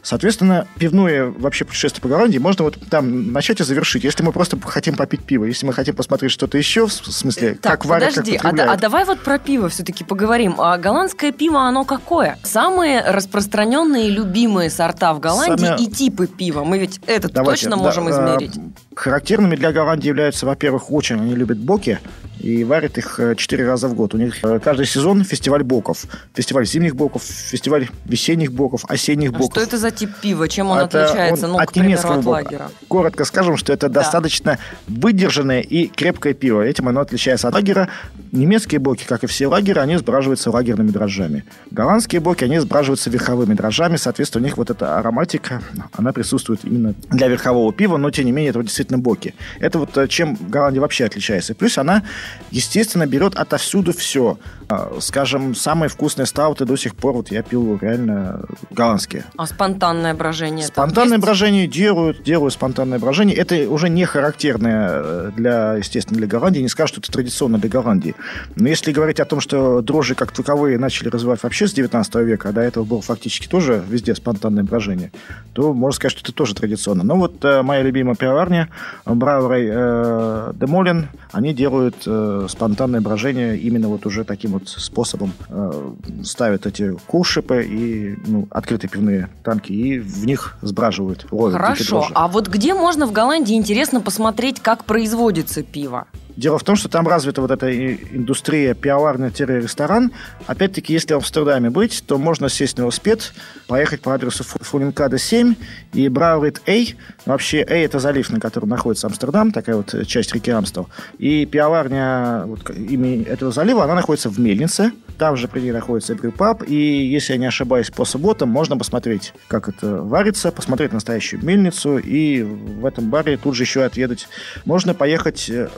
Соответственно, 0.07 0.69
пивное 0.79 1.35
вообще 1.37 1.65
путешествие 1.65 2.01
по 2.01 2.07
Голландии 2.07 2.39
можно 2.39 2.63
вот 2.63 2.79
там 2.89 3.33
начать 3.33 3.59
и 3.59 3.65
завершить. 3.65 4.05
Если 4.05 4.23
мы 4.23 4.31
просто 4.31 4.57
хотим 4.61 4.95
попить 4.95 5.25
пиво, 5.25 5.47
если 5.47 5.67
мы 5.67 5.73
хотим 5.73 5.97
посмотреть 5.97 6.31
что-то 6.31 6.57
еще, 6.57 6.87
в 6.87 6.93
смысле, 6.93 7.59
так, 7.61 7.73
как 7.73 7.87
варят, 7.87 8.15
подожди, 8.15 8.39
как 8.39 8.57
а, 8.57 8.73
а 8.75 8.77
давай 8.77 9.05
вот 9.05 9.19
про 9.19 9.41
пиво 9.41 9.69
все-таки 9.69 10.05
поговорим. 10.05 10.61
А 10.61 10.79
голландское 10.79 11.33
пиво, 11.33 11.63
оно 11.63 11.85
какое? 11.85 12.39
Самые 12.45 13.01
распространенные 13.01 14.09
любимые 14.09 14.71
сорта 14.71 15.13
в 15.13 15.19
Голландии 15.19 15.67
Сами... 15.67 15.83
и 15.83 15.91
типы 15.91 16.29
пива. 16.29 16.63
Мы 16.63 16.79
ведь 16.79 17.01
это 17.09 17.29
Давайте, 17.29 17.65
точно 17.65 17.77
можем 17.77 18.07
да, 18.07 18.13
измерить. 18.13 18.55
Характерными 18.97 19.57
для 19.57 19.73
Голландии 19.73 20.09
являются, 20.09 20.47
во-первых, 20.47 20.91
очень 20.91 21.17
они 21.17 21.35
любят 21.35 21.59
боки 21.59 21.99
и 22.41 22.65
варят 22.65 22.97
их 22.97 23.21
э, 23.21 23.35
четыре 23.35 23.67
раза 23.67 23.89
в 23.89 23.95
год. 23.95 24.15
У 24.15 24.19
них 24.19 24.43
э, 24.43 24.59
каждый 24.59 24.87
сезон 24.87 25.23
фестиваль 25.23 25.63
боков. 25.63 26.05
Фестиваль 26.35 26.67
зимних 26.67 26.97
боков, 26.97 27.23
фестиваль 27.23 27.89
весенних 28.07 28.53
боков, 28.53 28.85
осенних 28.89 29.31
а 29.31 29.33
боков. 29.33 29.53
Что 29.53 29.61
это 29.61 29.77
за 29.79 29.91
тип 29.91 30.11
пива? 30.23 30.49
Чем 30.49 30.69
он 30.69 30.79
это 30.79 31.05
отличается, 31.05 31.47
он 31.47 31.53
ну, 31.53 31.59
от 31.59 31.73
примеру, 31.73 32.09
от 32.09 32.25
бока. 32.25 32.29
лагера? 32.29 32.71
Коротко 32.89 33.25
скажем, 33.25 33.59
что 33.59 33.73
это 33.73 33.89
да. 33.89 34.01
достаточно 34.01 34.59
выдержанное 34.87 35.61
и 35.61 35.89
крепкое 35.89 36.33
пиво. 36.33 36.63
Этим 36.63 36.89
оно 36.89 37.01
отличается 37.01 37.49
от 37.49 37.55
лагера. 37.55 37.89
Немецкие 38.33 38.79
боки, 38.79 39.05
как 39.07 39.25
и 39.25 39.27
все 39.27 39.47
лагеры, 39.47 39.81
они 39.81 39.97
сбраживаются 39.97 40.51
лагерными 40.51 40.91
дрожжами. 40.91 41.45
Голландские 41.71 42.21
боки, 42.21 42.45
они 42.45 42.61
сбраживаются 42.61 43.11
верховыми 43.11 43.55
дрожжами. 43.55 43.97
Соответственно, 43.97 44.45
у 44.45 44.47
них 44.47 44.57
вот 44.57 44.71
эта 44.71 44.99
ароматика, 44.99 45.63
она 45.93 46.13
присутствует 46.13 46.61
именно 46.65 46.95
для 47.11 47.29
верхового 47.29 47.73
пива, 47.73 47.97
но, 47.97 48.11
тем 48.11 48.27
не 48.27 48.33
менее, 48.33 48.51
это 48.51 48.63
действительно 48.63 48.86
боки. 48.91 49.35
Это 49.61 49.79
вот 49.79 49.97
э, 49.97 50.09
чем 50.09 50.37
Голландия 50.49 50.81
вообще 50.81 51.05
отличается. 51.05 51.53
И 51.53 51.57
плюс 51.57 51.79
она, 51.79 52.03
естественно, 52.51 53.07
берет 53.07 53.35
отовсюду 53.35 53.93
все. 53.93 54.39
А, 54.69 54.97
скажем, 55.01 55.55
самые 55.55 55.89
вкусные 55.89 56.27
стауты 56.27 56.65
до 56.65 56.77
сих 56.77 56.97
пор, 56.97 57.15
вот 57.15 57.31
я 57.31 57.43
пил 57.43 57.79
реально 57.81 58.41
голландские. 58.71 59.25
А 59.37 59.47
спонтанное 59.47 60.13
брожение 60.15 60.67
Спонтанное 60.67 61.19
брожение 61.19 61.69
делают, 61.69 62.23
делают 62.25 62.55
спонтанное 62.55 62.99
брожение. 62.99 63.37
Это 63.37 63.69
уже 63.71 63.89
не 63.89 64.05
характерное 64.05 64.89
э, 64.91 65.31
для, 65.37 65.75
естественно, 65.75 66.19
для 66.19 66.27
Голландии. 66.27 66.61
Не 66.61 66.69
скажу, 66.69 66.89
что 66.89 67.01
это 67.01 67.13
традиционно 67.13 67.59
для 67.59 67.71
Голландии. 67.71 68.17
Но 68.57 68.69
если 68.69 68.93
говорить 68.93 69.21
о 69.21 69.25
том, 69.25 69.41
что 69.41 69.83
дрожжи 69.83 70.15
как 70.15 70.33
таковые 70.33 70.79
начали 70.79 71.09
развивать 71.09 71.43
вообще 71.43 71.69
с 71.69 71.73
19 71.73 72.15
века, 72.17 72.49
а 72.49 72.53
до 72.53 72.61
этого 72.61 72.85
было 72.85 73.03
фактически 73.03 73.47
тоже 73.47 73.85
везде 73.89 74.15
спонтанное 74.15 74.65
брожение, 74.65 75.13
то 75.53 75.73
можно 75.73 75.97
сказать, 75.97 76.13
что 76.13 76.23
это 76.23 76.33
тоже 76.33 76.55
традиционно. 76.55 77.05
Но 77.05 77.17
вот 77.17 77.45
э, 77.45 77.63
моя 77.63 77.83
любимая 77.83 78.17
пивоварня, 78.17 78.69
Брауэрей 79.05 79.69
э, 79.71 80.53
Демолин, 80.55 81.09
они 81.33 81.55
делают 81.55 81.97
э, 82.07 82.47
спонтанное 82.49 83.01
брожение 83.01 83.57
именно 83.59 83.89
вот 83.89 84.07
уже 84.07 84.25
таким 84.25 84.53
вот 84.53 84.69
способом. 84.69 85.33
Э, 85.49 85.93
ставят 86.25 86.67
эти 86.67 86.97
кушипы 87.07 87.65
и 87.65 88.17
ну, 88.27 88.47
открытые 88.51 88.91
пивные 88.91 89.29
танки, 89.43 89.73
и 89.73 89.99
в 89.99 90.27
них 90.27 90.57
сбраживают. 90.63 91.27
Хорошо, 91.31 92.09
а 92.15 92.29
вот 92.29 92.49
где 92.49 92.75
можно 92.75 93.07
в 93.07 93.13
Голландии 93.13 93.55
интересно 93.55 94.01
посмотреть, 94.01 94.61
как 94.61 94.85
производится 94.85 95.63
пиво? 95.63 96.07
Дело 96.37 96.59
в 96.59 96.65
том, 96.65 96.77
что 96.77 96.89
там 96.89 97.09
развита 97.09 97.41
вот 97.41 97.51
эта 97.51 97.75
индустрия 97.75 98.75
пиаварня-ресторан. 98.75 100.13
Опять-таки, 100.47 100.93
если 100.93 101.15
в 101.15 101.17
Амстердаме 101.17 101.71
быть, 101.71 102.05
то 102.07 102.19
можно 102.19 102.51
сесть 102.51 102.77
на 102.77 102.83
велосипед, 102.83 103.33
поехать 103.67 104.03
по 104.03 104.15
адресу 104.15 104.45
Фулинкада 104.45 105.17
7 105.17 105.55
и 105.95 106.09
Брауэрит 106.09 106.61
Эй. 106.67 106.97
Вообще, 107.25 107.65
Эй– 107.67 107.85
это 107.87 108.01
залив, 108.01 108.29
на 108.31 108.39
котором 108.39 108.69
находится 108.69 109.07
Амстердам, 109.07 109.51
такая 109.51 109.77
вот 109.77 109.95
часть 110.07 110.35
реки 110.35 110.51
Амстел. 110.51 110.89
И 111.19 111.47
пиаварня 111.47 112.43
вот, 112.45 112.69
имени 112.71 113.25
этого 113.25 113.51
залива, 113.51 113.85
она 113.85 113.95
находится 113.95 114.29
в 114.29 114.39
Мельнице. 114.39 114.93
Там 115.19 115.37
же 115.37 115.49
при 115.49 115.61
ней 115.61 115.73
находится 115.73 116.15
брюпаб. 116.15 116.63
И, 116.67 116.75
если 116.75 117.33
я 117.33 117.39
не 117.39 117.47
ошибаюсь, 117.47 117.91
по 117.91 118.05
субботам 118.05 118.51
можно 118.51 118.77
посмотреть, 118.77 119.33
как 119.49 119.69
это 119.69 120.03
варится, 120.03 120.53
посмотреть 120.53 120.93
настоящую 120.93 121.43
мельницу. 121.43 121.97
И 121.97 122.43
в 122.43 122.85
этом 122.85 123.09
баре 123.09 123.39
тут 123.39 123.55
же 123.55 123.63
еще 123.63 123.85
отведать. 123.85 124.29
Можно 124.67 124.93
поехать, 124.93 125.49
э, 125.49 125.69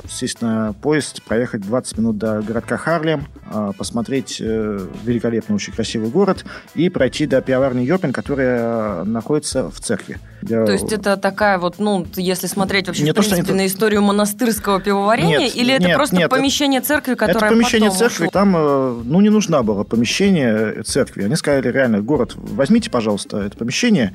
сесть 0.48 0.58
на 0.58 0.72
поезд, 0.72 1.22
проехать 1.22 1.62
20 1.62 1.98
минут 1.98 2.18
до 2.18 2.40
городка 2.42 2.76
Харлем, 2.76 3.26
а, 3.50 3.72
посмотреть 3.72 4.40
э, 4.40 4.86
великолепный, 5.04 5.56
очень 5.56 5.72
красивый 5.72 6.10
город 6.10 6.44
и 6.74 6.88
пройти 6.88 7.26
до 7.26 7.40
пивоварни 7.40 7.82
Йопин, 7.84 8.12
которая 8.12 9.04
находится 9.04 9.70
в 9.70 9.80
церкви. 9.80 10.18
Я... 10.42 10.64
То 10.64 10.72
есть 10.72 10.92
это 10.92 11.16
такая 11.16 11.58
вот, 11.58 11.78
ну, 11.78 12.06
если 12.16 12.46
смотреть 12.46 12.86
вообще, 12.86 13.04
не 13.04 13.10
в 13.10 13.14
принципе, 13.14 13.42
то, 13.42 13.54
на 13.54 13.66
историю 13.66 14.02
монастырского 14.02 14.80
пивоварения, 14.80 15.38
нет, 15.38 15.56
или 15.56 15.74
это 15.74 15.86
нет, 15.86 15.96
просто 15.96 16.16
нет, 16.16 16.30
помещение 16.30 16.80
церкви, 16.80 17.14
которое 17.14 17.38
Это 17.38 17.48
помещение 17.48 17.90
церкви, 17.90 18.24
ушло? 18.24 18.30
там, 18.30 18.56
э, 18.56 19.02
ну, 19.04 19.20
не 19.20 19.30
нужна 19.30 19.62
была 19.62 19.84
помещение 19.84 20.82
церкви. 20.84 21.24
Они 21.24 21.36
сказали, 21.36 21.68
реально, 21.68 22.00
город, 22.00 22.34
возьмите, 22.36 22.90
пожалуйста, 22.90 23.38
это 23.38 23.56
помещение, 23.56 24.14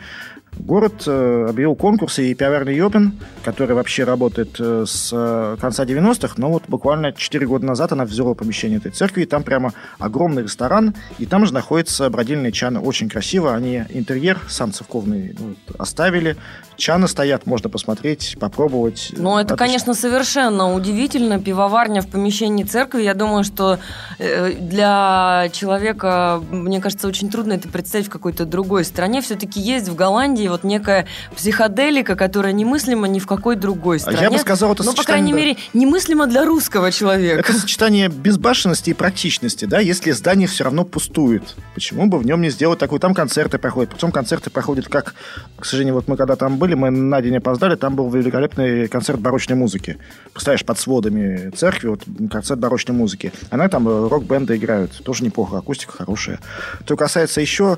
Город 0.58 1.04
э, 1.08 1.48
объявил 1.50 1.76
конкурсы, 1.76 2.30
и 2.30 2.34
пиарный 2.36 2.76
Йопин, 2.76 3.14
который 3.44 3.76
вообще 3.76 4.04
работает 4.04 4.56
э, 4.60 4.86
с 4.88 5.10
э, 5.12 5.58
конца 5.60 5.84
90-х, 5.84 6.36
но 6.38 6.52
вот 6.52 6.64
буквально 6.68 7.12
4 7.12 7.48
года 7.48 7.66
назад 7.66 7.92
она 7.92 8.06
взяла 8.06 8.34
помещение 8.34 8.78
этой 8.78 8.92
церкви, 8.92 9.24
и 9.24 9.26
там 9.26 9.44
прямо 9.44 9.74
огромный 9.98 10.44
ресторан, 10.44 10.96
и 11.18 11.26
там 11.26 11.46
же 11.46 11.54
находится 11.54 12.10
бродильные 12.10 12.52
чаны. 12.52 12.80
Очень 12.80 13.10
красиво, 13.10 13.54
они 13.56 13.84
интерьер 13.90 14.40
сам 14.48 14.72
церковный 14.72 15.36
ну, 15.40 15.56
оставили, 15.80 16.38
чаны 16.76 17.08
стоят, 17.08 17.48
можно 17.48 17.70
посмотреть, 17.70 18.38
попробовать. 18.40 19.12
Ну, 19.18 19.38
это, 19.38 19.56
Отлично. 19.56 19.58
конечно, 19.58 19.94
совершенно 19.94 20.74
удивительно. 20.74 21.40
Пивоварня 21.40 22.02
в 22.02 22.08
помещении 22.08 22.64
церкви. 22.64 23.02
Я 23.02 23.14
думаю, 23.14 23.44
что 23.44 23.80
для 24.18 25.50
человека, 25.52 26.42
мне 26.52 26.80
кажется, 26.80 27.08
очень 27.08 27.30
трудно 27.30 27.54
это 27.54 27.68
представить 27.70 28.08
в 28.08 28.10
какой-то 28.10 28.46
другой 28.46 28.86
стране. 28.86 29.22
Все-таки 29.22 29.60
есть 29.60 29.88
в 29.88 29.96
Голландии 29.96 30.43
Ирландии 30.44 30.48
вот 30.48 30.64
некая 30.64 31.08
психоделика, 31.36 32.16
которая 32.16 32.54
немыслима 32.54 33.08
ни 33.08 33.20
в 33.20 33.28
какой 33.28 33.56
другой 33.56 34.00
стране. 34.00 34.20
Я 34.22 34.32
бы 34.32 34.38
сказал, 34.38 34.74
это 34.74 34.84
Ну, 34.84 34.94
по 34.94 35.04
крайней 35.04 35.34
мере, 35.34 35.58
немыслимо 35.74 36.28
для 36.28 36.46
русского 36.46 36.92
человека. 36.92 37.40
Это 37.40 37.54
сочетание 37.54 38.10
безбашенности 38.10 38.92
и 38.92 38.94
практичности, 38.94 39.66
да, 39.66 39.80
если 39.80 40.12
здание 40.12 40.48
все 40.48 40.64
равно 40.64 40.84
пустует. 40.86 41.56
Почему 41.74 42.08
бы 42.08 42.18
в 42.18 42.26
нем 42.26 42.42
не 42.42 42.50
сделать 42.50 42.80
такой? 42.80 43.00
Там 43.00 43.14
концерты 43.14 43.58
проходят. 43.58 43.92
Причем 43.94 44.12
концерты 44.12 44.50
проходят 44.50 44.88
как, 44.88 45.16
к 45.58 45.66
сожалению, 45.66 45.96
вот 45.96 46.08
мы 46.08 46.18
когда 46.18 46.36
там 46.36 46.58
были, 46.58 46.74
мы 46.74 46.90
на 46.92 47.22
день 47.22 47.38
опоздали, 47.38 47.76
там 47.76 47.96
был 47.96 48.10
великолепный 48.10 48.88
концерт 48.88 49.20
барочной 49.20 49.56
музыки. 49.56 49.98
Представляешь, 50.34 50.66
под 50.66 50.80
сводами 50.80 51.52
церкви, 51.56 51.88
вот 51.90 52.02
концерт 52.32 52.60
барочной 52.60 52.96
музыки. 52.96 53.32
Она 53.50 53.68
там 53.70 53.88
э, 53.88 54.08
рок-бенды 54.08 54.56
играют. 54.56 55.04
Тоже 55.04 55.24
неплохо, 55.24 55.58
акустика 55.58 55.94
хорошая. 55.94 56.40
Что 56.86 56.98
касается 56.98 57.42
еще 57.42 57.78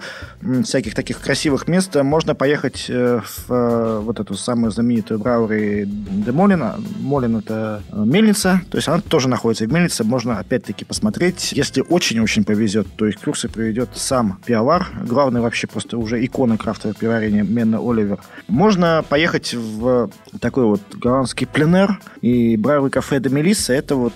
всяких 0.63 0.95
таких 0.95 1.19
красивых 1.19 1.67
мест, 1.67 1.95
можно 1.95 2.35
поехать 2.35 2.54
поехать 2.55 2.85
э, 2.89 3.19
в 3.19 3.51
э, 3.51 3.99
вот 3.99 4.19
эту 4.19 4.35
самую 4.35 4.71
знаменитую 4.71 5.19
Браури 5.19 5.83
де 5.85 6.31
Молина. 6.31 6.75
Молин– 7.01 7.37
это 7.39 7.83
э, 7.91 8.03
мельница, 8.05 8.61
то 8.69 8.77
есть 8.77 8.87
она 8.87 9.01
тоже 9.01 9.27
находится 9.27 9.65
в 9.65 9.73
мельнице. 9.73 10.05
Можно 10.05 10.39
опять-таки 10.39 10.85
посмотреть. 10.85 11.51
Если 11.51 11.81
очень-очень 11.81 12.45
повезет, 12.45 12.87
то 12.95 13.09
экскурсии 13.09 13.47
проведет 13.47 13.89
сам 13.93 14.39
пивовар. 14.45 14.87
Главный 15.05 15.41
вообще 15.41 15.67
просто 15.67 15.97
уже 15.97 16.23
икона 16.23 16.57
крафтового 16.57 16.97
пивоварения 16.97 17.43
Менна 17.43 17.79
Оливер. 17.79 18.19
Можно 18.47 19.03
поехать 19.07 19.53
в 19.53 20.09
такой 20.39 20.63
вот 20.63 20.81
голландский 20.93 21.47
пленер. 21.47 21.99
И 22.21 22.55
Браури 22.55 22.89
кафе 22.89 23.19
де 23.19 23.29
Мелисса– 23.29 23.73
это 23.81 23.95
вот 23.95 24.13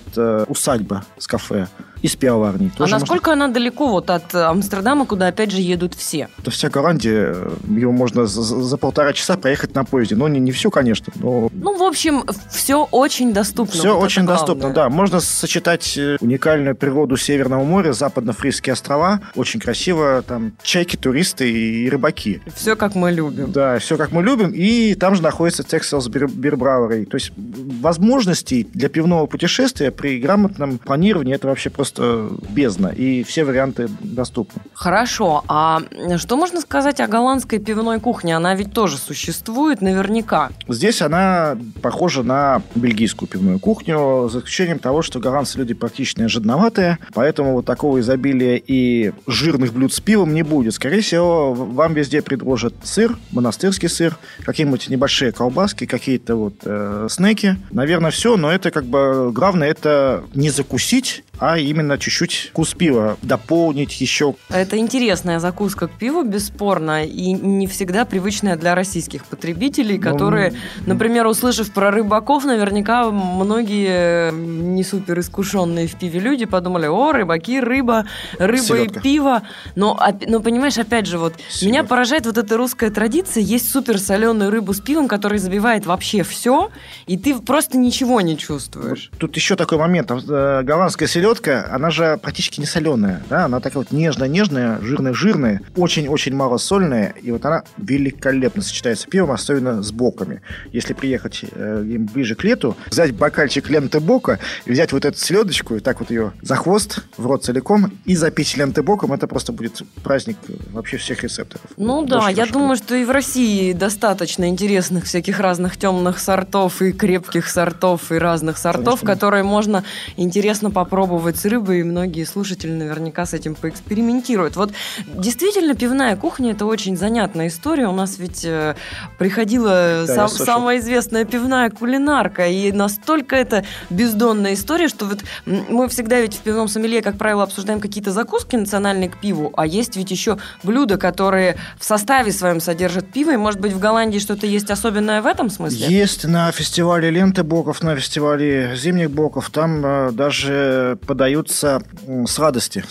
усадьба 0.48 1.04
с 1.18 1.26
кафе 1.26 1.68
из 2.02 2.16
пивоварни. 2.16 2.70
А 2.78 2.86
насколько 2.86 3.30
можно... 3.30 3.44
она 3.44 3.54
далеко 3.54 3.88
вот 3.88 4.10
от 4.10 4.34
Амстердама, 4.34 5.06
куда 5.06 5.28
опять 5.28 5.50
же 5.50 5.60
едут 5.60 5.94
все? 5.94 6.28
Это 6.38 6.50
вся 6.50 6.70
Голландия, 6.70 7.36
его 7.68 7.92
можно 7.92 8.26
за, 8.26 8.42
за 8.42 8.76
полтора 8.76 9.12
часа 9.12 9.36
проехать 9.36 9.74
на 9.74 9.84
поезде. 9.84 10.16
Ну, 10.16 10.28
не, 10.28 10.40
не 10.40 10.52
все, 10.52 10.70
конечно, 10.70 11.12
но... 11.16 11.50
Ну, 11.52 11.76
в 11.76 11.82
общем, 11.82 12.24
все 12.50 12.84
очень 12.84 13.32
доступно. 13.32 13.74
Все 13.74 13.94
вот 13.94 14.04
очень 14.04 14.26
доступно, 14.26 14.70
да. 14.70 14.88
Можно 14.88 15.20
сочетать 15.20 15.96
э, 15.96 16.16
уникальную 16.20 16.74
природу 16.74 17.16
Северного 17.16 17.64
моря, 17.64 17.92
западно-фрисские 17.92 18.72
острова. 18.72 19.20
Очень 19.34 19.60
красиво. 19.60 20.22
Там 20.26 20.52
чайки, 20.62 20.96
туристы 20.96 21.50
и 21.50 21.88
рыбаки. 21.88 22.42
Все, 22.54 22.76
как 22.76 22.94
мы 22.94 23.10
любим. 23.10 23.52
Да, 23.52 23.78
все, 23.78 23.96
как 23.96 24.12
мы 24.12 24.22
любим. 24.22 24.50
И 24.50 24.94
там 24.94 25.14
же 25.14 25.22
находится 25.22 25.62
Texas 25.62 26.08
Бирбрауэрей. 26.08 27.06
То 27.06 27.16
есть 27.16 27.32
возможностей 27.36 28.66
для 28.72 28.88
пивного 28.88 29.26
путешествия 29.26 29.90
при 29.90 30.18
грамотном 30.18 30.78
планировании 30.78 31.34
это 31.34 31.48
вообще 31.48 31.70
просто 31.70 31.89
просто 31.90 32.30
бездна, 32.50 32.88
и 32.88 33.22
все 33.22 33.44
варианты 33.44 33.88
доступны. 34.00 34.62
Хорошо, 34.74 35.44
а 35.48 35.82
что 36.16 36.36
можно 36.36 36.60
сказать 36.60 37.00
о 37.00 37.06
голландской 37.06 37.58
пивной 37.58 38.00
кухне? 38.00 38.36
Она 38.36 38.54
ведь 38.54 38.72
тоже 38.72 38.96
существует 38.96 39.80
наверняка. 39.80 40.50
Здесь 40.68 41.02
она 41.02 41.56
похожа 41.82 42.22
на 42.22 42.62
бельгийскую 42.74 43.28
пивную 43.28 43.58
кухню, 43.58 44.28
за 44.30 44.38
исключением 44.38 44.78
того, 44.78 45.02
что 45.02 45.20
голландцы 45.20 45.58
люди 45.58 45.74
практически 45.74 46.26
жадноватые, 46.26 46.98
поэтому 47.12 47.54
вот 47.54 47.66
такого 47.66 48.00
изобилия 48.00 48.56
и 48.64 49.12
жирных 49.26 49.72
блюд 49.72 49.92
с 49.92 50.00
пивом 50.00 50.34
не 50.34 50.42
будет. 50.42 50.74
Скорее 50.74 51.00
всего, 51.00 51.54
вам 51.54 51.94
везде 51.94 52.22
предложат 52.22 52.74
сыр, 52.82 53.16
монастырский 53.32 53.88
сыр, 53.88 54.16
какие-нибудь 54.44 54.88
небольшие 54.88 55.32
колбаски, 55.32 55.86
какие-то 55.86 56.36
вот 56.36 56.54
э, 56.64 57.08
снеки. 57.10 57.56
Наверное, 57.70 58.10
все, 58.10 58.36
но 58.36 58.50
это 58.50 58.70
как 58.70 58.84
бы 58.84 59.30
главное 59.32 59.68
это 59.68 60.24
не 60.34 60.50
закусить, 60.50 61.24
а 61.40 61.58
именно 61.58 61.98
чуть-чуть 61.98 62.50
вкус 62.50 62.74
пива 62.74 63.16
дополнить 63.22 64.00
еще. 64.00 64.34
Это 64.50 64.76
интересная 64.76 65.38
закуска 65.40 65.88
к 65.88 65.92
пиву, 65.92 66.22
бесспорно, 66.22 67.04
и 67.04 67.32
не 67.32 67.66
всегда 67.66 68.04
привычная 68.04 68.56
для 68.56 68.74
российских 68.74 69.24
потребителей, 69.24 69.96
ну, 69.96 70.02
которые, 70.02 70.52
ну, 70.80 70.92
например, 70.92 71.26
услышав 71.26 71.72
про 71.72 71.90
рыбаков, 71.90 72.44
наверняка 72.44 73.10
многие 73.10 74.32
не 74.32 74.84
супер 74.84 75.18
искушенные 75.18 75.88
в 75.88 75.94
пиве 75.96 76.20
люди 76.20 76.44
подумали, 76.44 76.86
о, 76.86 77.12
рыбаки, 77.12 77.58
рыба, 77.58 78.04
рыба 78.38 78.62
Селедка. 78.62 79.00
и 79.00 79.02
пиво. 79.02 79.42
Но, 79.74 79.98
но 80.26 80.40
понимаешь, 80.40 80.76
опять 80.76 81.06
же, 81.06 81.18
вот 81.18 81.34
Селедка. 81.48 81.66
меня 81.66 81.88
поражает 81.88 82.26
вот 82.26 82.36
эта 82.36 82.56
русская 82.58 82.90
традиция, 82.90 83.42
есть 83.42 83.70
супер 83.70 83.98
соленую 83.98 84.50
рыбу 84.50 84.74
с 84.74 84.80
пивом, 84.80 85.08
который 85.08 85.38
забивает 85.38 85.86
вообще 85.86 86.22
все, 86.22 86.70
и 87.06 87.16
ты 87.16 87.38
просто 87.38 87.78
ничего 87.78 88.20
не 88.20 88.36
чувствуешь. 88.36 89.10
Тут 89.18 89.36
еще 89.36 89.56
такой 89.56 89.78
момент, 89.78 90.10
э, 90.10 90.62
голландская 90.62 91.08
селедка 91.08 91.29
селедка, 91.30 91.66
она 91.70 91.90
же 91.90 92.18
практически 92.20 92.60
не 92.60 92.66
соленая, 92.66 93.22
да, 93.28 93.44
она 93.44 93.60
такая 93.60 93.82
вот 93.82 93.92
нежная-нежная, 93.92 94.80
жирная-жирная, 94.80 95.62
очень-очень 95.76 96.34
мало 96.34 96.58
сольная, 96.58 97.14
и 97.22 97.30
вот 97.30 97.44
она 97.44 97.62
великолепно 97.76 98.62
сочетается 98.62 99.04
с 99.04 99.06
пивом, 99.06 99.32
особенно 99.32 99.82
с 99.82 99.92
боками. 99.92 100.42
Если 100.72 100.92
приехать 100.92 101.44
э, 101.52 101.82
ближе 101.98 102.34
к 102.34 102.44
лету, 102.44 102.76
взять 102.86 103.14
бокальчик 103.14 103.68
ленты 103.70 104.00
бока, 104.00 104.38
и 104.66 104.72
взять 104.72 104.92
вот 104.92 105.04
эту 105.04 105.18
селедочку, 105.18 105.76
и 105.76 105.80
так 105.80 106.00
вот 106.00 106.10
ее 106.10 106.32
за 106.42 106.56
хвост, 106.56 107.04
в 107.16 107.26
рот 107.26 107.44
целиком, 107.44 107.92
и 108.04 108.16
запить 108.16 108.56
ленты 108.56 108.82
боком, 108.82 109.12
это 109.12 109.26
просто 109.26 109.52
будет 109.52 109.82
праздник 110.02 110.36
вообще 110.72 110.96
всех 110.96 111.22
рецепторов. 111.22 111.66
Ну 111.76 112.04
да, 112.04 112.28
я 112.28 112.46
думаю, 112.46 112.76
что 112.76 112.94
и 112.94 113.04
в 113.04 113.10
России 113.10 113.72
достаточно 113.72 114.48
интересных 114.48 115.04
всяких 115.04 115.40
разных 115.40 115.76
темных 115.76 116.18
сортов 116.18 116.82
и 116.82 116.92
крепких 116.92 117.48
сортов 117.48 118.12
и 118.12 118.16
разных 118.16 118.58
сортов, 118.58 119.00
Конечно. 119.00 119.06
которые 119.06 119.44
можно 119.44 119.84
интересно 120.16 120.70
попробовать 120.70 121.19
попробовать 121.20 121.36
с 121.36 121.44
рыбой, 121.44 121.80
и 121.80 121.82
многие 121.82 122.24
слушатели 122.24 122.72
наверняка 122.72 123.26
с 123.26 123.34
этим 123.34 123.54
поэкспериментируют. 123.54 124.56
Вот 124.56 124.72
действительно 125.06 125.74
пивная 125.74 126.16
кухня– 126.16 126.52
это 126.52 126.64
очень 126.64 126.96
занятная 126.96 127.48
история. 127.48 127.88
У 127.88 127.92
нас 127.92 128.18
ведь 128.18 128.44
э, 128.44 128.74
приходила 129.18 130.04
да, 130.06 130.28
сам, 130.28 130.28
самая 130.28 130.78
известная 130.78 131.26
пивная 131.26 131.68
кулинарка, 131.70 132.46
и 132.46 132.72
настолько 132.72 133.36
это 133.36 133.64
бездонная 133.90 134.54
история, 134.54 134.88
что 134.88 135.04
вот 135.04 135.18
мы 135.44 135.88
всегда 135.88 136.20
ведь 136.20 136.34
в 136.36 136.38
пивном 136.38 136.68
сомелье, 136.68 137.02
как 137.02 137.18
правило, 137.18 137.42
обсуждаем 137.42 137.80
какие-то 137.80 138.12
закуски 138.12 138.56
национальные 138.56 139.10
к 139.10 139.20
пиву, 139.20 139.52
а 139.56 139.66
есть 139.66 139.96
ведь 139.96 140.10
еще 140.10 140.38
блюда, 140.62 140.96
которые 140.96 141.56
в 141.78 141.84
составе 141.84 142.32
своем 142.32 142.60
содержат 142.60 143.12
пиво, 143.12 143.32
и, 143.32 143.36
может 143.36 143.60
быть, 143.60 143.72
в 143.72 143.78
Голландии 143.78 144.18
что-то 144.18 144.46
есть 144.46 144.70
особенное 144.70 145.20
в 145.20 145.26
этом 145.26 145.50
смысле? 145.50 145.86
Есть 145.86 146.24
на 146.24 146.50
фестивале 146.50 147.10
ленты 147.10 147.42
боков, 147.42 147.82
на 147.82 147.94
фестивале 147.96 148.74
зимних 148.74 149.10
боков, 149.10 149.50
там 149.50 149.84
э, 149.84 150.12
даже 150.12 150.98
подаются 151.10 151.82
сладости, 152.28 152.84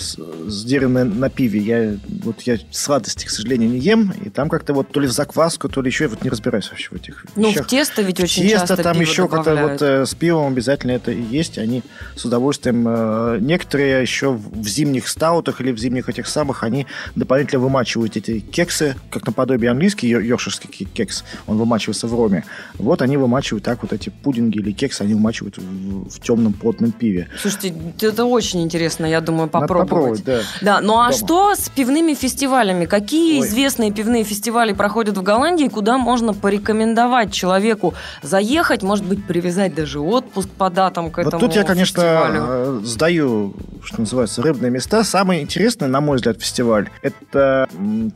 сделанные 0.48 1.06
на 1.06 1.30
пиве. 1.30 1.60
Я, 1.62 1.98
вот 2.26 2.42
я 2.42 2.58
сладости, 2.70 3.26
к 3.26 3.30
сожалению, 3.30 3.70
не 3.70 3.80
ем, 3.80 4.12
и 4.26 4.30
там 4.30 4.50
как-то 4.50 4.74
вот 4.74 4.92
то 4.92 5.00
ли 5.00 5.08
в 5.08 5.12
закваску, 5.12 5.70
то 5.70 5.82
ли 5.82 5.88
еще, 5.90 6.04
я 6.04 6.10
вот 6.10 6.22
не 6.22 6.30
разбираюсь 6.30 6.70
вообще 6.70 6.90
в 6.90 6.94
этих 6.96 7.26
Ну, 7.38 7.50
вещах. 7.50 7.66
в 7.66 7.70
тесто 7.70 8.02
ведь 8.02 8.20
очень 8.20 8.44
Тесто 8.44 8.68
часто 8.68 8.84
там 8.84 9.00
еще 9.00 9.30
как-то 9.30 9.56
вот 9.56 9.82
э, 9.82 10.06
с 10.06 10.14
пивом 10.16 10.52
обязательно 10.52 10.92
это 10.92 11.12
и 11.12 11.22
есть. 11.22 11.58
Они 11.58 11.82
с 12.18 12.26
удовольствием... 12.26 12.86
э, 12.88 13.38
некоторые 13.40 14.02
еще 14.02 14.34
в 14.34 14.50
в 14.60 14.68
зимних 14.68 15.08
стаутах 15.08 15.62
или 15.62 15.72
в 15.72 15.78
зимних 15.78 16.10
этих 16.10 16.28
самых, 16.28 16.64
они 16.64 16.86
дополнительно 17.16 17.62
вымачивают 17.62 18.18
эти 18.18 18.40
кексы, 18.42 18.96
как 19.12 19.26
наподобие 19.26 19.72
английский 19.72 20.08
йор- 20.14 20.22
йоркширский 20.24 20.70
ке- 20.70 20.86
кекс, 20.86 21.24
он 21.48 21.58
вымачивается 21.58 22.08
в 22.08 22.14
роме. 22.14 22.44
Вот 22.78 23.02
они 23.02 23.16
вымачивают 23.16 23.64
так 23.64 23.82
вот 23.82 23.94
эти 23.94 24.10
пудинги 24.10 24.58
или 24.58 24.72
кексы, 24.74 25.04
они 25.04 25.14
вымачивают 25.14 25.58
в, 25.58 26.10
в 26.10 26.20
темном 26.20 26.52
плотном 26.54 26.92
пиве. 26.92 27.30
Слушайте, 27.42 27.74
это 28.10 28.26
очень 28.26 28.62
интересно, 28.62 29.06
я 29.06 29.22
думаю, 29.22 29.50
Надо 29.52 29.68
попробовать. 29.68 30.24
попробовать, 30.24 30.24
да. 30.26 30.40
Да, 30.62 30.82
ну 30.82 31.00
а 31.00 31.12
Дома. 31.12 31.14
что 31.14 31.56
с 31.56 31.70
пивными 31.70 32.14
фестивалями? 32.14 32.86
Какие 32.86 33.40
Ой. 33.42 33.48
известные 33.48 33.92
пивные 33.92 34.24
фестивали 34.24 34.74
проходят 34.74 35.18
в 35.18 35.24
Голландии, 35.24 35.68
куда 35.68 35.98
можно 35.98 36.34
порекомендовать 36.34 37.32
человеку 37.34 37.94
заехать, 38.22 38.84
может 38.84 39.06
быть, 39.06 39.26
привязать 39.26 39.74
даже 39.76 40.00
отпуск 40.00 40.50
по 40.50 40.70
датам 40.70 41.12
к 41.12 41.18
Вот 41.18 41.28
этому 41.28 41.40
тут 41.42 41.56
я, 41.56 41.64
конечно, 41.64 42.02
фестивалю? 42.02 42.42
э, 42.48 42.82
сдаю, 42.84 43.54
что 43.84 44.02
называется, 44.02 44.42
рыбные 44.42 44.72
места. 44.72 45.04
Самый 45.04 45.42
интересный, 45.42 45.88
на 45.88 46.02
мой 46.02 46.18
взгляд, 46.18 46.40
фестиваль. 46.42 46.90
Это 47.02 47.68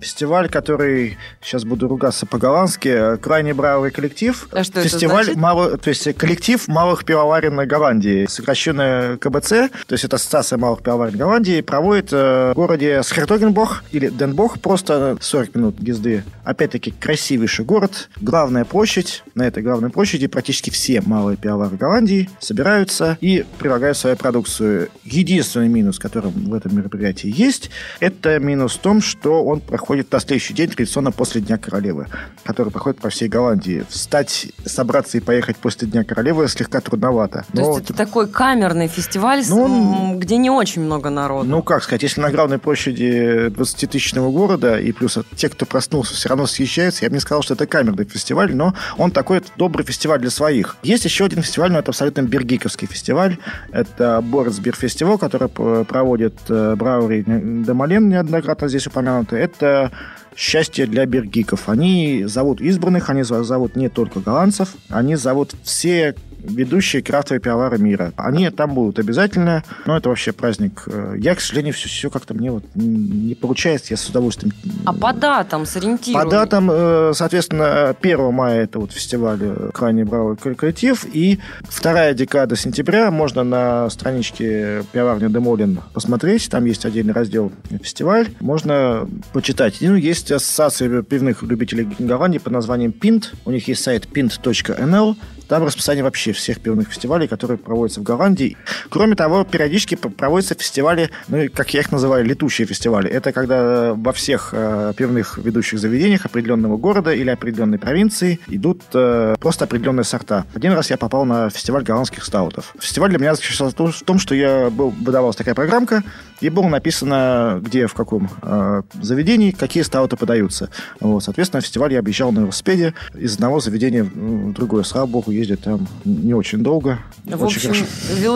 фестиваль, 0.01 0.49
который, 0.49 1.17
сейчас 1.41 1.63
буду 1.63 1.87
ругаться 1.87 2.25
по-голландски, 2.25 2.87
э, 2.89 3.17
крайне 3.17 3.53
бравый 3.53 3.91
коллектив. 3.91 4.47
А 4.51 4.63
что 4.63 4.79
это 4.79 4.89
фестиваль 4.89 5.25
значит? 5.25 5.39
мало- 5.41 5.77
то 5.77 5.89
есть 5.89 6.13
коллектив 6.17 6.67
малых 6.67 7.05
пивоварен 7.05 7.55
Голландии, 7.67 8.25
сокращенная 8.27 9.17
КБЦ, 9.17 9.69
то 9.87 9.93
есть 9.93 10.03
это 10.03 10.15
Ассоциация 10.15 10.57
малых 10.57 10.81
пивоварен 10.81 11.17
Голландии, 11.17 11.61
проводит 11.61 12.09
э, 12.11 12.51
в 12.51 12.55
городе 12.55 13.01
Схертогенбох 13.03 13.83
или 13.91 14.09
Денбох, 14.09 14.59
просто 14.59 15.17
40 15.19 15.55
минут 15.55 15.75
езды. 15.81 16.23
Опять-таки, 16.43 16.91
красивейший 16.91 17.65
город, 17.65 18.09
главная 18.19 18.65
площадь. 18.65 19.23
На 19.35 19.43
этой 19.47 19.63
главной 19.63 19.89
площади 19.89 20.27
практически 20.27 20.69
все 20.69 21.01
малые 21.01 21.37
пивовары 21.37 21.77
Голландии 21.77 22.29
собираются 22.39 23.17
и 23.21 23.45
предлагают 23.57 23.97
свою 23.97 24.15
продукцию. 24.15 24.89
Единственный 25.03 25.67
минус, 25.69 25.99
который 25.99 26.31
в 26.31 26.53
этом 26.53 26.75
мероприятии 26.75 27.33
есть, 27.35 27.69
это 27.99 28.39
минус 28.39 28.75
в 28.75 28.79
том, 28.79 29.01
что 29.01 29.43
он 29.43 29.59
проходит 29.61 30.11
на 30.11 30.19
следующий 30.19 30.53
день, 30.53 30.69
традиционно 30.69 31.11
после 31.11 31.41
Дня 31.41 31.57
Королевы, 31.57 32.07
который 32.43 32.71
проходит 32.71 32.99
по 32.99 33.09
всей 33.09 33.27
Голландии. 33.27 33.85
Встать, 33.89 34.47
собраться 34.65 35.17
и 35.17 35.21
поехать 35.21 35.57
после 35.57 35.87
Дня 35.87 36.03
Королевы 36.03 36.47
слегка 36.47 36.81
трудновато. 36.81 37.45
То 37.53 37.61
Но 37.61 37.69
есть 37.69 37.89
это 37.89 37.93
такой 37.93 38.27
камерный 38.27 38.87
фестиваль, 38.87 39.43
Ну, 39.47 39.62
он- 39.63 40.19
где 40.19 40.37
не 40.37 40.49
очень 40.49 40.81
много 40.83 41.09
народу. 41.09 41.49
Ну, 41.49 41.61
как 41.61 41.83
сказать, 41.83 42.03
если 42.03 42.21
на 42.21 42.29
главной 42.31 42.57
площади 42.59 43.47
20-тысячного 43.49 44.31
города, 44.31 44.79
и 44.79 44.91
плюс 44.91 45.17
те, 45.35 45.49
кто 45.49 45.65
проснулся, 45.65 46.13
все 46.13 46.29
равно 46.29 46.45
съезжаются, 46.47 47.05
я 47.05 47.09
бы 47.09 47.15
не 47.15 47.19
сказал, 47.21 47.41
что 47.43 47.53
это 47.55 47.65
камерный 47.67 48.05
фестиваль, 48.05 48.55
но 48.55 48.73
он 48.97 49.11
такой 49.11 49.41
добрый 49.57 49.85
фестиваль 49.85 50.19
для 50.19 50.29
своих. 50.29 50.77
Есть 50.83 51.05
еще 51.05 51.25
один 51.25 51.41
фестиваль, 51.41 51.71
но 51.71 51.79
это 51.79 51.91
абсолютно 51.91 52.21
бергиковский 52.21 52.87
фестиваль. 52.87 53.37
Это 53.71 54.21
Борцберг 54.21 54.75
фестиваль, 54.77 55.17
который 55.17 55.49
проводит 55.49 56.35
э, 56.49 56.75
Браури 56.75 57.23
Демален, 57.27 58.09
неоднократно 58.09 58.67
здесь 58.67 58.87
упомянутый. 58.87 59.39
Это 59.39 59.91
счастье 60.35 60.87
для 60.87 61.05
бергиков. 61.05 61.69
Они 61.69 62.23
зовут 62.25 62.59
избранных, 62.61 63.09
они 63.09 63.21
зо- 63.21 63.43
зовут 63.43 63.75
не 63.75 63.89
только 63.89 64.19
голландцев, 64.19 64.69
они 64.89 65.15
зовут 65.15 65.53
все 65.63 66.15
ведущие 66.43 67.01
крафтовые 67.01 67.39
пивовары 67.39 67.77
мира. 67.77 68.13
Они 68.17 68.49
там 68.49 68.73
будут 68.73 68.99
обязательно, 68.99 69.63
но 69.85 69.97
это 69.97 70.09
вообще 70.09 70.31
праздник. 70.31 70.83
Э, 70.87 71.15
Я, 71.17 71.35
к 71.35 71.41
сожалению, 71.41 71.73
все, 71.73 71.87
все 71.87 72.09
как-то 72.09 72.33
мне 72.33 72.51
вот 72.51 72.63
не 72.75 73.35
получается, 73.35 73.93
я 73.93 73.97
с 73.97 74.07
удовольствием... 74.07 74.53
А 74.85 74.93
по 74.93 75.13
датам 75.13 75.65
сориентируй. 75.65 76.21
По 76.21 76.29
датам, 76.29 76.69
э, 76.71 77.11
соответственно, 77.15 77.95
1 77.99 78.33
мая 78.33 78.63
это 78.63 78.79
вот 78.79 78.91
фестиваль 78.91 79.39
э, 79.41 79.71
«Крайне 79.73 80.05
бравый 80.05 80.35
коллектив», 80.37 81.05
и 81.11 81.39
вторая 81.63 82.13
декада 82.13 82.55
сентября 82.55 83.11
можно 83.11 83.43
на 83.43 83.89
страничке 83.89 84.83
пивоварни 84.91 85.31
Демолин 85.31 85.79
посмотреть, 85.93 86.49
там 86.49 86.65
есть 86.65 86.85
отдельный 86.85 87.13
раздел 87.13 87.51
«Фестиваль», 87.81 88.29
можно 88.39 89.07
почитать. 89.31 89.77
Ну, 89.81 89.95
есть 89.95 90.31
ассоциация 90.31 91.01
пивных 91.01 91.43
любителей 91.43 91.87
Голландии 91.99 92.39
под 92.39 92.53
названием 92.53 92.91
«Пинт», 92.91 93.33
у 93.45 93.51
них 93.51 93.67
есть 93.67 93.83
сайт 93.83 94.07
pint.nl, 94.13 95.15
там 95.53 95.65
расписание 95.65 96.03
вообще 96.03 96.31
всех 96.31 96.59
пивных 96.59 96.89
фестивалей, 96.89 97.27
которые 97.27 97.59
проводятся 97.59 97.99
в 97.99 98.03
Голландии. 98.03 98.57
Кроме 98.89 99.15
того, 99.15 99.43
периодически 99.43 99.93
проводятся 99.93 100.55
фестивали, 100.55 101.11
ну, 101.27 101.45
как 101.53 101.73
я 101.75 101.81
их 101.81 101.91
называю, 101.91 102.25
летучие 102.25 102.65
фестивали. 102.65 103.07
Это 103.07 103.31
когда 103.31 103.93
во 103.93 104.13
всех 104.13 104.49
э, 104.51 104.93
пивных 104.97 105.37
ведущих 105.37 105.77
заведениях 105.77 106.25
определенного 106.25 106.77
города 106.77 107.13
или 107.13 107.29
определенной 107.29 107.77
провинции 107.77 108.39
идут 108.47 108.81
э, 108.95 109.35
просто 109.39 109.65
определенные 109.65 110.05
сорта. 110.05 110.45
Один 110.55 110.73
раз 110.73 110.89
я 110.89 110.97
попал 110.97 111.23
на 111.25 111.51
фестиваль 111.51 111.83
голландских 111.83 112.23
стаутов. 112.23 112.73
Фестиваль 112.79 113.11
для 113.11 113.19
меня 113.19 113.35
заключался 113.35 113.75
в 113.75 114.03
том- 114.03 114.17
что 114.17 114.33
я 114.33 114.71
был, 114.71 114.89
выдавалась 114.89 115.35
такая 115.35 115.53
программка, 115.53 116.01
и 116.41 116.49
было 116.49 116.67
написано, 116.67 117.59
где, 117.61 117.85
в 117.85 117.93
каком 117.93 118.27
э, 118.41 118.81
заведении, 119.01 119.51
какие 119.51 119.83
стауты 119.83 120.15
подаются. 120.15 120.69
Вот, 120.99 121.23
соответственно, 121.23 121.61
фестиваль 121.61 121.93
я 121.93 121.99
объезжал 121.99 122.31
на 122.31 122.39
велосипеде 122.39 122.95
из 123.13 123.35
одного 123.35 123.59
заведения 123.59 124.03
в 124.03 124.53
в 124.53 124.53
другое. 124.53 124.83
Слава 124.83 125.05
богу, 125.05 125.31
ездить 125.43 125.61
там 125.61 125.87
не 126.05 126.33
очень 126.33 126.59
долго. 126.59 126.99
В 127.25 127.43
очень 127.43 127.57
общем, 127.69 127.69
хорошо. 127.85 127.85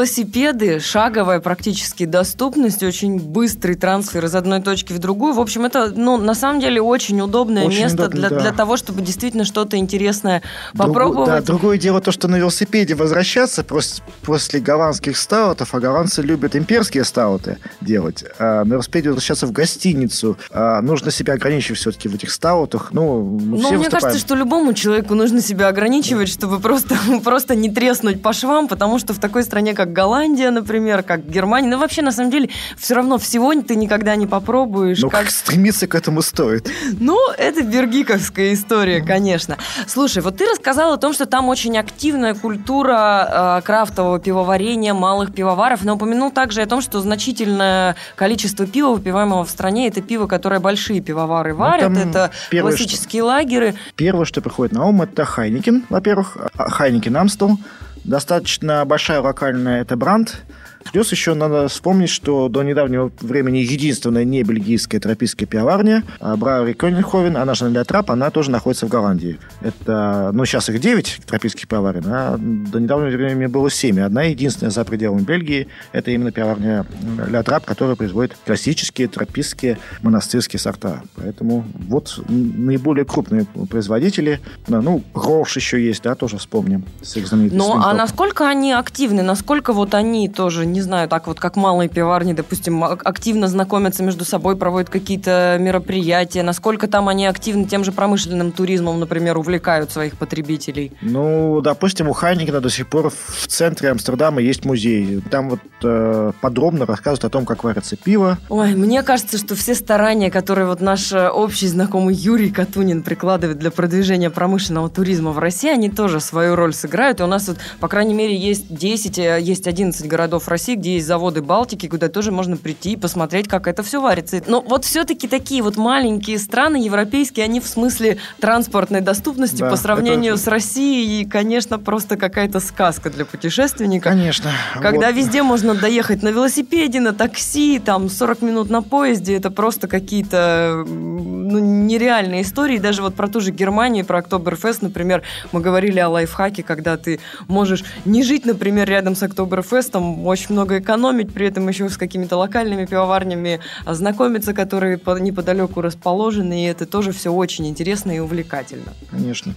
велосипеды, 0.07 0.79
шаговая 0.79 1.39
практически 1.39 2.05
доступность, 2.05 2.83
очень 2.83 3.19
быстрый 3.19 3.75
трансфер 3.75 4.23
из 4.25 4.35
одной 4.35 4.61
точки 4.61 4.93
в 4.93 4.99
другую. 4.99 5.33
В 5.33 5.39
общем, 5.39 5.65
это, 5.65 5.91
ну, 5.95 6.17
на 6.17 6.33
самом 6.35 6.61
деле, 6.61 6.81
очень 6.81 7.19
удобное 7.19 7.65
Очень 7.65 7.83
место 7.83 8.03
удобно, 8.05 8.19
для, 8.19 8.29
да. 8.29 8.39
для 8.39 8.51
того, 8.53 8.77
чтобы 8.77 9.01
действительно 9.01 9.43
что-то 9.43 9.77
интересное 9.77 10.41
Другу- 10.73 10.87
попробовать. 10.93 11.27
да, 11.29 11.41
другое 11.41 11.77
дело 11.77 11.99
то, 11.99 12.11
что 12.11 12.27
на 12.27 12.37
велосипеде 12.37 12.95
возвращаться 12.95 13.61
пос- 13.63 14.01
после 14.21 14.59
голландских 14.59 15.17
стаутов, 15.17 15.73
а 15.75 15.79
голландцы 15.79 16.21
любят 16.21 16.55
имперские 16.55 17.03
стауты 17.03 17.57
делать, 17.81 18.23
а 18.39 18.63
на 18.63 18.73
велосипеде 18.73 19.09
возвращаться 19.09 19.47
в 19.47 19.51
гостиницу, 19.51 20.37
а 20.51 20.81
нужно 20.81 21.11
себя 21.11 21.33
ограничивать 21.33 21.79
все-таки 21.79 22.07
в 22.07 22.15
этих 22.15 22.31
стаутах. 22.31 22.89
Ну, 22.93 23.21
Ну, 23.39 23.57
все 23.57 23.67
мне 23.69 23.77
выступаем. 23.79 23.89
кажется, 24.03 24.19
что 24.19 24.35
любому 24.35 24.73
человеку 24.73 25.13
нужно 25.15 25.41
себя 25.41 25.67
ограничивать, 25.67 26.29
чтобы 26.29 26.59
просто, 26.59 26.86
просто 27.23 27.55
не 27.55 27.69
треснуть 27.69 28.21
по 28.21 28.33
швам, 28.33 28.67
потому 28.67 28.99
что 28.99 29.13
в 29.13 29.19
такой 29.19 29.43
стране, 29.43 29.73
как 29.73 29.93
Голландия, 29.93 30.51
например, 30.51 31.03
как 31.03 31.27
Германия, 31.29 31.67
ну, 31.69 31.77
вообще, 31.77 32.01
на 32.01 32.11
самом 32.11 32.31
деле, 32.31 32.49
все 32.77 32.95
равно 32.95 33.17
всего 33.17 33.53
ты 33.61 33.75
никогда 33.75 34.15
не 34.15 34.27
попробуешь. 34.27 34.99
Ну, 35.01 35.09
как- 35.09 35.21
как 35.21 35.31
стремиться 35.31 35.87
к 35.87 35.95
этому 35.95 36.21
стоит. 36.21 36.69
Ну, 36.99 37.17
это 37.37 37.63
бергиковская 37.63 38.53
история, 38.53 39.01
конечно. 39.01 39.57
Слушай, 39.87 40.21
вот 40.21 40.37
ты 40.37 40.45
рассказал 40.45 40.93
о 40.93 40.97
том, 40.97 41.13
что 41.13 41.25
там 41.25 41.49
очень 41.49 41.77
активная 41.77 42.33
культура 42.35 43.57
э, 43.59 43.61
крафтового 43.65 44.19
пивоварения, 44.19 44.93
малых 44.93 45.33
пивоваров, 45.33 45.83
но 45.83 45.95
упомянул 45.95 46.31
также 46.31 46.61
о 46.61 46.65
том, 46.65 46.81
что 46.81 46.99
значительное 47.01 47.95
количество 48.15 48.65
пива, 48.65 48.93
выпиваемого 48.93 49.43
в 49.45 49.49
стране, 49.49 49.87
это 49.87 50.01
пиво, 50.01 50.27
которое 50.27 50.59
большие 50.59 51.01
пивовары 51.01 51.53
варят, 51.53 51.89
Ну, 51.91 51.99
это 51.99 52.31
первое, 52.49 52.71
классические 52.71 53.23
лагеры. 53.23 53.75
Первое, 53.95 54.25
что 54.25 54.41
приходит 54.41 54.73
на 54.73 54.85
ум, 54.85 55.01
это 55.01 55.25
Heineken, 55.25 55.85
во-первых. 55.89 56.37
Heineken 56.77 57.17
Amstel. 57.17 57.57
Достаточно 58.03 58.85
большая 58.85 59.19
локальная, 59.21 59.81
это 59.81 59.97
бренд. 59.97 60.43
Плюс 60.91 61.11
еще 61.11 61.33
надо 61.33 61.67
вспомнить, 61.67 62.09
что 62.09 62.49
до 62.49 62.63
недавнего 62.63 63.11
времени 63.21 63.57
единственная 63.57 64.23
не 64.23 64.43
бельгийская 64.43 64.99
траппистская 64.99 65.47
пивоварня, 65.47 66.03
а, 66.19 66.35
Brouwerij 66.35 66.73
Koningshoeven, 66.73 67.37
она 67.37 67.53
же 67.53 67.69
La 67.69 67.83
Trappe, 67.83 68.11
она 68.11 68.29
тоже 68.31 68.51
находится 68.51 68.85
в 68.85 68.89
Голландии. 68.89 69.39
Это, 69.61 70.31
ну, 70.33 70.45
сейчас 70.45 70.69
их 70.69 70.79
9 70.79 71.21
траппистских 71.25 71.67
пивоварен, 71.67 72.03
а 72.07 72.37
до 72.37 72.79
недавнего 72.79 73.15
времени 73.15 73.47
было 73.47 73.69
7. 73.69 73.99
Одна 73.99 74.23
единственная 74.23 74.71
за 74.71 74.85
пределами 74.85 75.21
Бельгии, 75.21 75.67
это 75.91 76.11
именно 76.11 76.31
пивоварня 76.31 76.85
La 77.27 77.43
Trappe, 77.43 77.65
которая 77.65 77.95
производит 77.95 78.35
классические 78.45 79.07
траппистские 79.07 79.77
монастырские 80.01 80.59
сорта. 80.59 81.01
Поэтому 81.15 81.65
вот 81.87 82.19
наиболее 82.27 83.05
крупные 83.05 83.45
производители. 83.69 84.39
Ну, 84.67 85.03
Рош 85.13 85.55
еще 85.55 85.83
есть, 85.83 86.03
да, 86.03 86.15
тоже 86.15 86.37
вспомним. 86.37 86.85
С 87.01 87.17
их 87.17 87.31
Ну, 87.31 87.73
а 87.73 87.93
насколько 87.93 88.47
они 88.47 88.71
активны, 88.73 89.23
насколько 89.23 89.73
вот 89.73 89.93
они 89.93 90.29
тоже, 90.29 90.65
не 90.65 90.76
знаю, 90.81 91.07
так 91.09 91.27
вот 91.27 91.39
как 91.39 91.55
малые 91.55 91.89
пиварни, 91.89 92.33
допустим, 92.33 92.83
ак- 92.83 93.05
активно 93.05 93.47
знакомятся 93.47 94.03
между 94.03 94.25
собой, 94.25 94.55
проводят 94.55 94.89
какие-то 94.89 95.57
мероприятия, 95.59 96.43
насколько 96.43 96.87
там 96.87 97.07
они 97.09 97.25
активны 97.25 97.65
тем 97.65 97.83
же 97.83 97.91
промышленным 97.91 98.51
туризмом, 98.51 98.99
например, 98.99 99.37
увлекают 99.37 99.91
своих 99.91 100.17
потребителей? 100.17 100.91
Ну, 101.01 101.61
допустим, 101.61 102.09
у 102.09 102.13
Хайникена 102.13 102.61
до 102.61 102.69
сих 102.69 102.87
пор 102.87 103.09
в 103.09 103.47
центре 103.47 103.89
Амстердама 103.89 104.41
есть 104.41 104.65
музей. 104.65 105.21
Там 105.29 105.49
вот 105.49 105.59
э, 105.83 106.31
подробно 106.41 106.85
рассказывают 106.85 107.25
о 107.25 107.29
том, 107.29 107.45
как 107.45 107.63
варится 107.63 107.95
пиво. 107.95 108.37
Ой, 108.49 108.73
мне 108.75 109.03
кажется, 109.03 109.37
что 109.37 109.55
все 109.55 109.75
старания, 109.75 110.31
которые 110.31 110.67
вот 110.67 110.81
наш 110.81 111.11
э, 111.11 111.29
общий 111.29 111.67
знакомый 111.67 112.15
Юрий 112.15 112.51
Катунин 112.51 113.03
прикладывает 113.03 113.59
для 113.59 113.71
продвижения 113.71 114.29
промышленного 114.29 114.89
туризма 114.89 115.31
в 115.31 115.39
России, 115.39 115.69
они 115.69 115.89
тоже 115.89 116.19
свою 116.19 116.55
роль 116.55 116.73
сыграют. 116.73 117.19
И 117.19 117.23
у 117.23 117.27
нас 117.27 117.47
вот, 117.47 117.57
по 117.79 117.87
крайней 117.87 118.13
мере, 118.13 118.35
есть 118.35 118.73
10, 118.73 119.19
э, 119.19 119.39
есть 119.41 119.67
11 119.67 120.07
городов 120.07 120.47
России, 120.47 120.56
России, 120.57 120.75
где 120.75 120.95
есть 120.95 121.05
заводы 121.05 121.43
Балтики, 121.43 121.87
куда 121.87 122.09
тоже 122.09 122.31
можно 122.31 122.57
прийти 122.57 122.93
и 122.93 122.95
посмотреть, 122.95 123.47
как 123.47 123.67
это 123.67 123.83
все 123.83 124.01
варится. 124.01 124.41
Но 124.47 124.59
вот 124.61 124.85
все-таки 124.85 125.27
такие 125.27 125.61
вот 125.61 125.77
маленькие 125.77 126.39
страны 126.39 126.77
европейские, 126.77 127.45
они 127.45 127.59
в 127.59 127.67
смысле 127.67 128.17
транспортной 128.39 129.01
доступности 129.01 129.59
да, 129.59 129.69
по 129.69 129.75
сравнению 129.75 130.33
это... 130.33 130.41
с 130.41 130.47
Россией, 130.47 131.25
конечно, 131.25 131.77
просто 131.77 132.17
какая-то 132.17 132.59
сказка 132.59 133.11
для 133.11 133.23
путешественника. 133.23 134.09
Конечно. 134.09 134.51
Когда 134.81 135.07
вот. 135.07 135.15
везде 135.15 135.43
можно 135.43 135.75
доехать 135.75 136.23
на 136.23 136.29
велосипеде, 136.29 137.01
на 137.01 137.13
такси, 137.13 137.77
там 137.77 138.09
40 138.09 138.41
минут 138.41 138.71
на 138.71 138.81
поезде, 138.81 139.37
это 139.37 139.51
просто 139.51 139.87
какие-то 139.87 140.83
ну, 140.87 141.59
нереальные 141.59 142.41
истории. 142.41 142.79
Даже 142.79 143.03
вот 143.03 143.13
про 143.13 143.27
ту 143.27 143.41
же 143.41 143.51
Германию, 143.51 144.05
про 144.05 144.19
Октоберфест, 144.19 144.81
например, 144.81 145.21
мы 145.51 145.61
говорили 145.61 145.99
о 145.99 146.09
лайфхаке, 146.09 146.63
когда 146.63 146.97
ты 146.97 147.19
можешь 147.47 147.83
не 148.05 148.23
жить, 148.23 148.43
например, 148.47 148.89
рядом 148.89 149.15
с 149.15 149.21
Октоберфестом, 149.21 150.25
очень 150.25 150.46
много 150.49 150.79
экономить, 150.79 151.33
при 151.33 151.47
этом 151.47 151.67
еще 151.67 151.89
с 151.89 151.97
какими-то 151.97 152.37
локальными 152.37 152.85
пивоварнями 152.85 153.59
ознакомиться, 153.85 154.53
которые 154.53 154.99
неподалеку 155.19 155.81
расположены, 155.81 156.65
и 156.65 156.67
это 156.67 156.85
тоже 156.85 157.11
все 157.11 157.31
очень 157.31 157.67
интересно 157.67 158.11
и 158.11 158.19
увлекательно. 158.19 158.93
Конечно. 159.11 159.53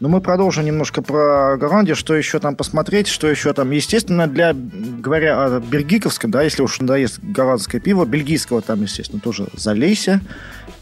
Но 0.00 0.08
мы 0.08 0.20
продолжим 0.20 0.64
немножко 0.64 1.02
про 1.02 1.56
Голландию, 1.56 1.96
что 1.96 2.14
еще 2.14 2.40
там 2.40 2.56
посмотреть, 2.56 3.06
что 3.06 3.28
еще 3.28 3.52
там. 3.52 3.70
Естественно, 3.70 4.26
для, 4.26 4.52
говоря 4.54 5.44
о 5.44 5.60
бельгиковском, 5.60 6.30
да, 6.30 6.42
если 6.42 6.62
уж 6.62 6.80
надоест 6.80 7.20
голландское 7.22 7.80
пиво, 7.80 8.04
бельгийского 8.04 8.60
там, 8.60 8.82
естественно, 8.82 9.20
тоже 9.20 9.46
залейся. 9.54 10.20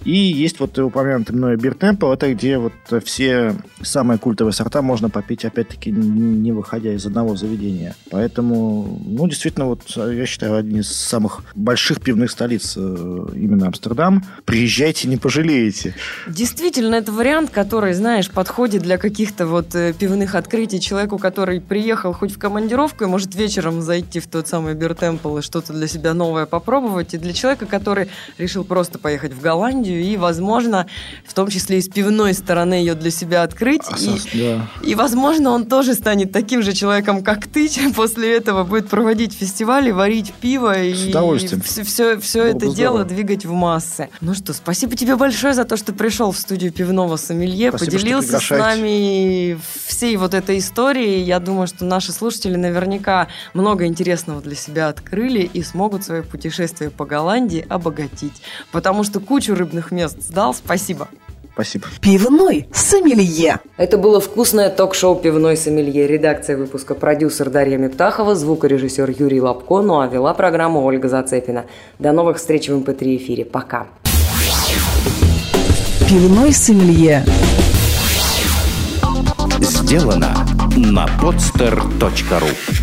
И 0.05 0.17
есть 0.17 0.61
вот 0.61 0.79
упомянутый 0.79 1.37
мной 1.37 1.57
Биртемпл, 1.57 2.13
это 2.13 2.33
где 2.33 2.59
вот 2.59 2.73
все 3.05 3.55
самые 3.83 4.19
культовые 4.19 4.53
сорта 4.53 4.83
можно 4.83 5.11
попить, 5.11 5.45
опять-таки, 5.45 5.91
не 5.91 6.53
выходя 6.53 6.93
из 6.93 7.07
одного 7.07 7.37
заведения. 7.37 7.95
Поэтому, 8.11 9.01
ну, 9.05 9.29
действительно, 9.29 9.67
вот 9.67 9.83
я 9.97 10.27
считаю, 10.27 10.57
один 10.57 10.81
из 10.81 10.91
самых 10.91 11.43
больших 11.55 12.01
пивных 12.01 12.31
столиц 12.31 12.75
э, 12.77 13.27
именно 13.35 13.67
Амстердам. 13.67 14.25
Приезжайте, 14.45 15.09
не 15.09 15.17
пожалеете. 15.17 15.95
Действительно, 16.27 16.97
это 16.97 17.13
вариант, 17.13 17.51
который, 17.51 17.95
знаешь, 17.95 18.31
подходит 18.31 18.83
для 18.83 18.99
каких-то 18.99 19.47
вот 19.47 19.75
э, 19.75 19.93
пивных 19.93 20.35
открытий 20.35 20.81
человеку, 20.81 21.19
который 21.19 21.61
приехал 21.61 22.13
хоть 22.13 22.33
в 22.33 22.39
командировку 22.39 23.05
и 23.05 23.07
может 23.07 23.35
вечером 23.35 23.83
зайти 23.83 24.21
в 24.21 24.27
тот 24.27 24.49
самый 24.49 24.75
Биртемпл 24.75 25.39
и 25.39 25.43
что-то 25.43 25.73
для 25.73 25.87
себя 25.87 26.15
новое 26.15 26.47
попробовать. 26.47 27.15
И 27.15 27.19
для 27.19 27.33
человека, 27.33 27.67
который 27.67 28.09
решил 28.39 28.65
просто 28.65 28.99
поехать 28.99 29.33
в 29.33 29.41
Голландию, 29.41 29.92
Голландию 29.93 30.03
и, 30.03 30.17
возможно, 30.17 30.87
в 31.27 31.35
том 31.35 31.49
числе 31.49 31.79
и 31.79 31.83
с 31.83 31.89
пивной 31.89 32.35
стороны 32.35 32.75
ее 32.75 32.95
для 32.95 33.11
себя 33.11 33.43
открыть. 33.43 33.83
А, 33.89 33.97
и, 33.99 34.39
да. 34.39 34.69
и, 34.83 34.95
возможно, 34.95 35.51
он 35.51 35.67
тоже 35.67 35.95
станет 35.95 36.33
таким 36.33 36.63
же 36.63 36.73
человеком, 36.73 37.23
как 37.23 37.47
ты, 37.47 37.69
после 37.95 38.37
этого 38.37 38.65
будет 38.65 38.89
проводить 38.89 39.33
фестивали, 39.35 39.91
варить 39.91 40.33
пиво 40.41 40.75
с 40.75 41.07
и, 41.07 41.09
и 41.09 41.61
все, 41.61 41.85
все, 41.85 42.19
все 42.19 42.45
это 42.45 42.59
здорово. 42.59 42.77
дело 42.77 43.05
двигать 43.05 43.45
в 43.45 43.53
массы. 43.53 44.09
Ну 44.21 44.35
что, 44.35 44.53
спасибо 44.53 44.97
тебе 44.97 45.17
большое 45.17 45.55
за 45.55 45.65
то, 45.65 45.77
что 45.77 45.93
пришел 45.93 46.33
в 46.33 46.39
студию 46.39 46.73
пивного 46.73 47.17
сомелье, 47.17 47.71
спасибо, 47.71 47.93
поделился 47.93 48.39
с 48.39 48.51
нами 48.51 49.59
всей 49.87 50.17
вот 50.17 50.35
этой 50.35 50.59
историей. 50.59 51.23
Я 51.23 51.39
думаю, 51.39 51.67
что 51.67 51.85
наши 51.85 52.13
слушатели 52.13 52.57
наверняка 52.57 53.29
много 53.55 53.87
интересного 53.87 54.41
для 54.41 54.55
себя 54.55 54.89
открыли 54.89 55.43
и 55.43 55.63
смогут 55.63 56.05
свое 56.05 56.23
путешествие 56.23 56.91
по 56.91 57.05
Голландии 57.05 57.65
обогатить. 57.69 58.43
Потому 58.71 59.05
что 59.05 59.21
кучу 59.21 59.55
рыбных 59.55 59.82
свободных 59.83 59.91
мест 59.91 60.17
сдал. 60.21 60.55
Спасибо. 60.55 61.09
Спасибо. 61.55 61.87
Пивной 62.01 62.67
сомелье. 62.73 63.59
Это 63.77 63.99
было 63.99 64.21
вкусное 64.21 64.71
ток-шоу 64.71 65.17
«Пивной 65.17 65.59
сомелье». 65.59 66.07
Редакция 66.07 66.57
выпуска 66.57 66.95
продюсер 66.95 67.51
Дарья 67.51 67.77
Мептахова, 67.77 68.35
звукорежиссер 68.35 69.11
Юрий 69.19 69.41
Лобко, 69.41 69.83
ну 69.83 70.01
а 70.01 70.07
вела 70.07 70.33
программу 70.33 70.83
Ольга 70.83 71.09
Зацепина. 71.09 71.67
До 71.99 72.13
новых 72.13 72.39
встреч 72.39 72.71
в 72.71 72.73
МП3 72.73 73.17
эфире. 73.17 73.45
Пока. 73.45 73.87
Пивной 76.09 76.55
сомелье. 76.55 77.23
Сделано 79.61 80.47
на 80.75 81.07
podster.ru 81.21 82.82